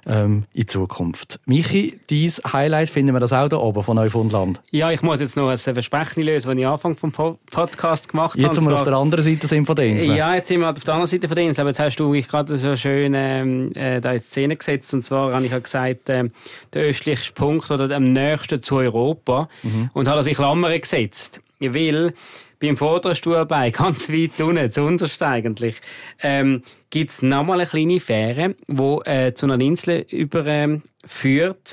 [0.08, 1.38] ähm, in Zukunft.
[1.46, 4.60] Michi, dein Highlight finden wir das auch da oben von Neufundland?
[4.70, 8.42] Ja, ich muss jetzt noch ein Versprechen lösen, das ich Anfang vom Podcast gemacht habe.
[8.42, 10.16] Jetzt, wo wir auf der anderen Seite sind von der Insel.
[10.16, 12.08] Ja, jetzt sind wir auf der anderen Seite von der Insel, aber jetzt hast du
[12.08, 15.58] mich gerade so schön ähm, äh, da in Szene gesetzt und zwar habe ich ja
[15.58, 16.24] gesagt, äh,
[16.72, 19.90] der östlichste Punkt oder am nächsten zu Europa mhm.
[19.92, 21.40] und habe das in Klammern gesetzt.
[21.60, 22.14] Weil
[22.60, 25.80] beim vorderen Stuhlbein, ganz weit unten, zu unterst eigentlich,
[26.20, 30.66] ähm, gibt es nochmal eine kleine Fähre, die äh, zu einer Insel überführt.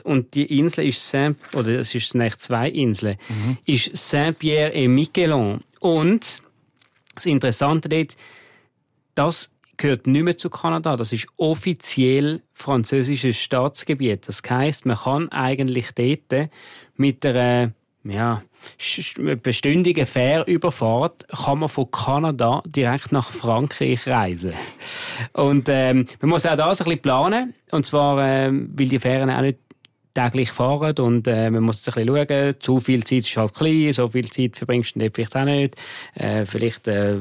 [0.05, 3.57] Ähm, und die Insel ist Saint, oder es ist eigentlich zwei Inseln, mhm.
[3.65, 5.61] ist Saint-Pierre et Miquelon.
[5.79, 6.41] Und
[7.15, 8.15] das Interessante dort,
[9.15, 10.95] das gehört nicht mehr zu Kanada.
[10.95, 14.27] Das ist offiziell französisches Staatsgebiet.
[14.27, 16.49] Das heißt, man kann eigentlich dort
[16.95, 17.71] mit einer
[18.03, 18.43] ja,
[19.41, 24.53] bestündigen Fährüberfahrt kann man von Kanada direkt nach Frankreich reisen.
[25.33, 27.53] Und ähm, man muss auch das ein bisschen planen.
[27.71, 29.59] Und zwar, ähm, weil die Fähren auch nicht
[30.15, 33.93] täglich fahren und äh, man muss ein bisschen schauen, zu viel Zeit ist halt klein,
[33.93, 35.75] so viel Zeit verbringst du dort vielleicht auch nicht.
[36.15, 37.17] Äh, vielleicht äh,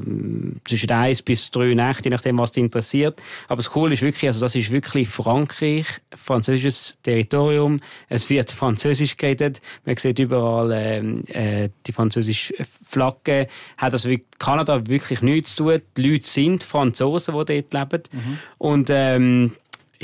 [0.65, 3.21] zwischen eins bis drei Nächte, je nachdem, was dich interessiert.
[3.49, 7.81] Aber das Coole ist wirklich, also das ist wirklich Frankreich, französisches Territorium.
[8.09, 9.61] Es wird Französisch geredet.
[9.85, 13.49] Man sieht überall ähm, äh, die französische Flagge.
[13.77, 15.83] Hat also mit Kanada wirklich nichts zu tun.
[15.97, 18.03] Die Leute sind Franzosen, die dort leben.
[18.13, 18.39] Mhm.
[18.59, 19.53] Und ähm,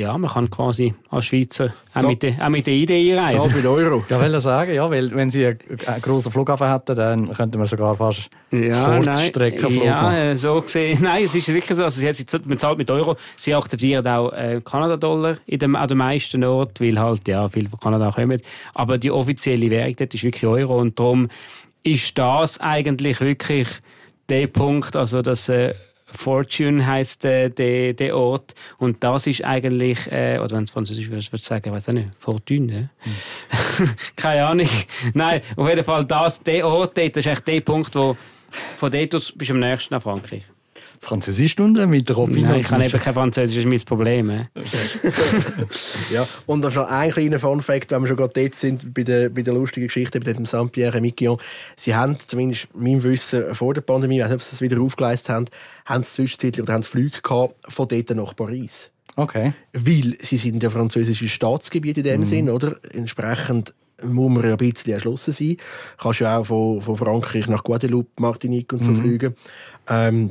[0.01, 2.09] ja, man kann quasi als Schweizer auch, so.
[2.09, 3.51] mit, der, auch mit der Idee einreisen.
[3.51, 4.05] So mit Euro.
[4.09, 7.67] Ja, will sagen, ja, weil wenn sie einen, einen grossen Flughafen hätten, dann könnten wir
[7.67, 10.99] sogar fast ja, Kurzstreckenflug Ja, äh, so gesehen.
[11.03, 11.85] Nein, es ist wirklich so.
[11.85, 13.17] Also, sie, man zahlt mit Euro.
[13.37, 17.69] Sie akzeptieren auch äh, Kanada-Dollar in dem, an den meisten Orten, weil halt, ja, viele
[17.69, 18.41] von Kanada kommen.
[18.75, 21.29] Aber die offizielle Währung dort ist wirklich Euro und darum
[21.83, 23.69] ist das eigentlich wirklich
[24.29, 25.75] der Punkt, also dass äh,
[26.13, 28.55] Fortune heißt äh, der, der Ort.
[28.79, 32.09] Und das ist eigentlich, äh, oder wenn es französisch würde ich sagen, weiß auch nicht,
[32.19, 32.91] Fortune, ne?
[32.99, 33.89] Hm.
[34.17, 34.69] Keine Ahnung.
[35.15, 38.17] Nein, auf jeden Fall das, der Ort das ist echt der Punkt, wo
[38.77, 40.45] von dort aus bist du am nächsten nach Frankreich.
[41.01, 42.43] Französischstunde mit Robin?
[42.43, 44.47] Nein, ich kann eben kein Französisch, das ist mein Problem.
[44.55, 45.13] Okay.
[46.13, 49.31] ja, und dann schon ein kleiner Fun-Fact, wenn wir schon gerade dort sind, bei der,
[49.31, 51.39] bei der lustigen Geschichte mit dem Saint-Pierre Miquillon.
[51.77, 54.81] Sie haben, zumindest meinem Wissen, vor der Pandemie, ich weiß nicht, ob sie das wieder
[54.81, 55.47] aufgeleistet haben,
[55.87, 58.91] haben sie zwischenzeitlich oder haben sie Flüge gehabt von dort nach Paris.
[59.17, 59.55] Okay.
[59.73, 62.27] Weil sie sind ja französisches Staatsgebiet in dem mhm.
[62.27, 62.77] Sinn, oder?
[62.93, 65.57] Entsprechend muss man ja ein bisschen erschlossen sein.
[65.57, 69.01] Du kannst ja auch von, von Frankreich nach Guadeloupe, Martinique und so mhm.
[69.01, 69.35] fliegen.
[69.89, 70.31] Ähm,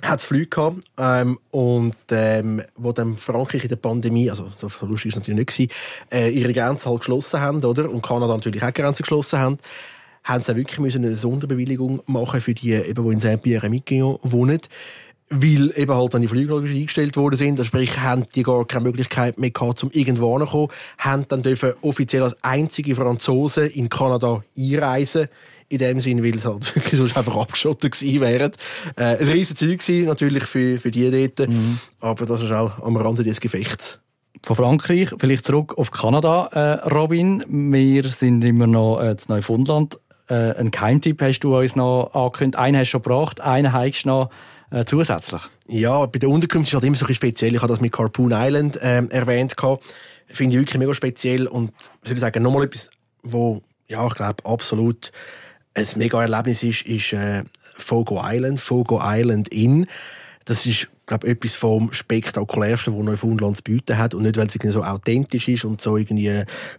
[0.00, 0.78] hat es Flüge gehabt.
[0.98, 5.38] Ähm, und ähm, wo dann Frankreich in der Pandemie, also so lustig ist es natürlich
[5.38, 5.70] nicht gewesen,
[6.10, 7.90] äh, ihre Grenzen halt geschlossen haben, oder?
[7.90, 9.58] Und Kanada natürlich auch Grenzen geschlossen haben,
[10.24, 14.60] haben sie wirklich müssen eine Sonderbewilligung machen für die, eben, die in Saint-Pierre-et-Miquelon wohnen.
[15.34, 18.84] Weil eben halt dann die Flüge eingestellt worden sind, also sprich, haben die gar keine
[18.84, 20.68] Möglichkeit mehr gehabt, um irgendwo anzukommen,
[20.98, 25.28] haben dann dürfen offiziell als einzige Franzosen in Kanada einreisen
[25.72, 28.50] in dem Sinn, weil es halt wirklich sonst einfach abgeschottet gewesen wäre.
[28.96, 31.78] Äh, ein riesen Zeug gewesen, natürlich für, für die dort, mhm.
[32.00, 33.98] aber das ist auch am Rande des Gefechts.
[34.44, 37.44] Von Frankreich, vielleicht zurück auf Kanada, äh, Robin.
[37.48, 39.98] Wir sind immer noch äh, in Neufundland.
[40.28, 42.58] Äh, ein Keimtipp hast du uns noch angekündigt.
[42.58, 44.30] Einen hast du schon gebracht, einen hast du noch
[44.70, 45.42] äh, zusätzlich.
[45.68, 47.54] Ja, bei der Unterkunft ist halt immer so ein speziell.
[47.54, 49.54] Ich habe das mit Carpoon Island ähm, erwähnt.
[50.26, 52.90] Finde ich wirklich mega speziell und soll ich sagen, nochmal etwas,
[53.22, 53.62] wo
[53.92, 55.12] ja, ich glaube, absolut
[55.74, 57.42] ein mega Erlebnis ist, ist äh,
[57.78, 59.86] Fogo Island, Fogo Island Inn.
[60.44, 64.72] Das ist, glaube etwas vom spektakulärsten, was Neufundland zu bieten hat und nicht, weil es
[64.72, 66.30] so authentisch ist und so irgendwie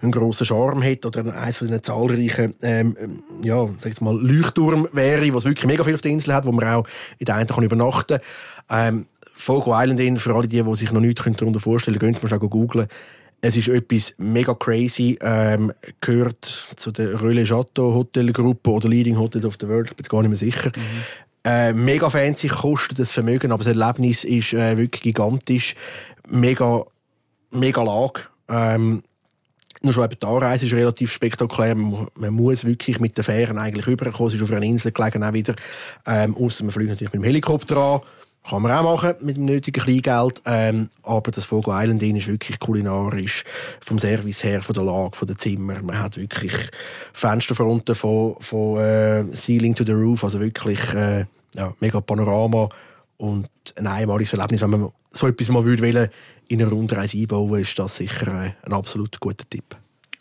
[0.01, 4.87] einen grossen Charme hat oder eines von den zahlreichen ähm, ja, sag jetzt mal Leuchtturm
[4.91, 6.87] wäre, was wirklich mega viel auf der Insel hat, wo man auch
[7.19, 8.19] in der einen übernachten
[8.67, 8.87] kann.
[8.95, 12.29] Ähm, Fogo Island Inn, für alle die, die sich noch nichts darunter vorstellen können, gehen
[12.29, 12.87] Sie mal googeln.
[13.45, 16.45] Es ist etwas mega crazy, ähm, gehört
[16.77, 20.29] zu der Relais Chateau Hotelgruppe oder Leading Hotels of the World, ich bin gar nicht
[20.29, 20.71] mehr sicher.
[20.73, 21.03] Mhm.
[21.43, 25.75] Äh, mega fancy, kostet das Vermögen, aber das Erlebnis ist äh, wirklich gigantisch.
[26.29, 26.85] Mega,
[27.51, 28.21] mega Lage.
[28.47, 29.03] Ähm,
[29.81, 31.75] nur schon eben die Anreise ist relativ spektakulär.
[31.75, 34.29] Man, man, muss wirklich mit den Fähren eigentlich rüberkommen.
[34.29, 35.53] Es ist auf einer Insel gelegen auch wieder.
[36.07, 38.01] Ähm, ausser man fliegt natürlich mit dem Helikopter an.
[38.47, 40.41] Kann man auch machen mit dem nötigen Kleingeld.
[40.45, 43.43] Ähm, aber das Fogo Island Inn ist wirklich kulinarisch
[43.79, 45.85] vom Service her, von der Lage, von den Zimmern.
[45.85, 46.53] Man hat wirklich
[47.13, 50.25] Fensterfronten von, von äh, Ceiling to the Roof.
[50.25, 51.25] Also wirklich äh,
[51.55, 52.67] ja, mega Panorama
[53.17, 54.61] und ein einmaliges Erlebnis.
[54.61, 56.09] Wenn man so etwas mal würde
[56.49, 59.77] in eine Rundreise einbauen ist das sicher äh, ein absolut guter Tipp.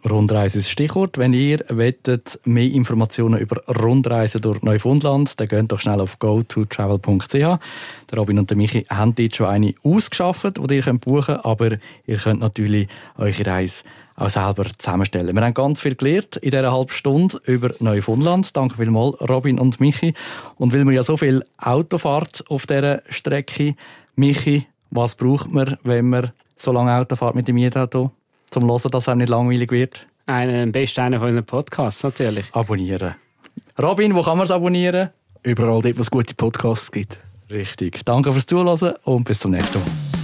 [0.09, 1.17] Rundreise ist Stichwort.
[1.17, 7.33] Wenn ihr wettet, mehr Informationen über Rundreisen durch Neufundland, dann geht doch schnell auf go2travel.ch.
[7.33, 11.71] Der Robin und der Michi haben dort schon eine ausgeschafft, die ihr buchen könnt, aber
[12.07, 13.85] ihr könnt natürlich eure Reise
[14.17, 15.35] auch selber zusammenstellen.
[15.35, 18.57] Wir haben ganz viel gelernt in dieser halben Stunde über Neufundland.
[18.57, 20.15] Danke vielmals, Robin und Michi.
[20.57, 23.77] Und weil wir ja so viel Autofahrt auf dieser Strecke,
[24.17, 28.11] Michi, was braucht man, wenn man so lange Auto fährt mit dem Mietauto?
[28.53, 30.07] Zum Hören, dass er nicht langweilig wird?
[30.27, 32.47] Einen, am besten einen von unseren Podcasts, natürlich.
[32.53, 33.15] Abonnieren.
[33.81, 35.11] Robin, wo kann man es abonnieren?
[35.43, 37.19] Überall dort, wo es gute Podcasts gibt.
[37.51, 38.05] Richtig.
[38.05, 40.22] Danke fürs Zuhören und bis zum nächsten Mal.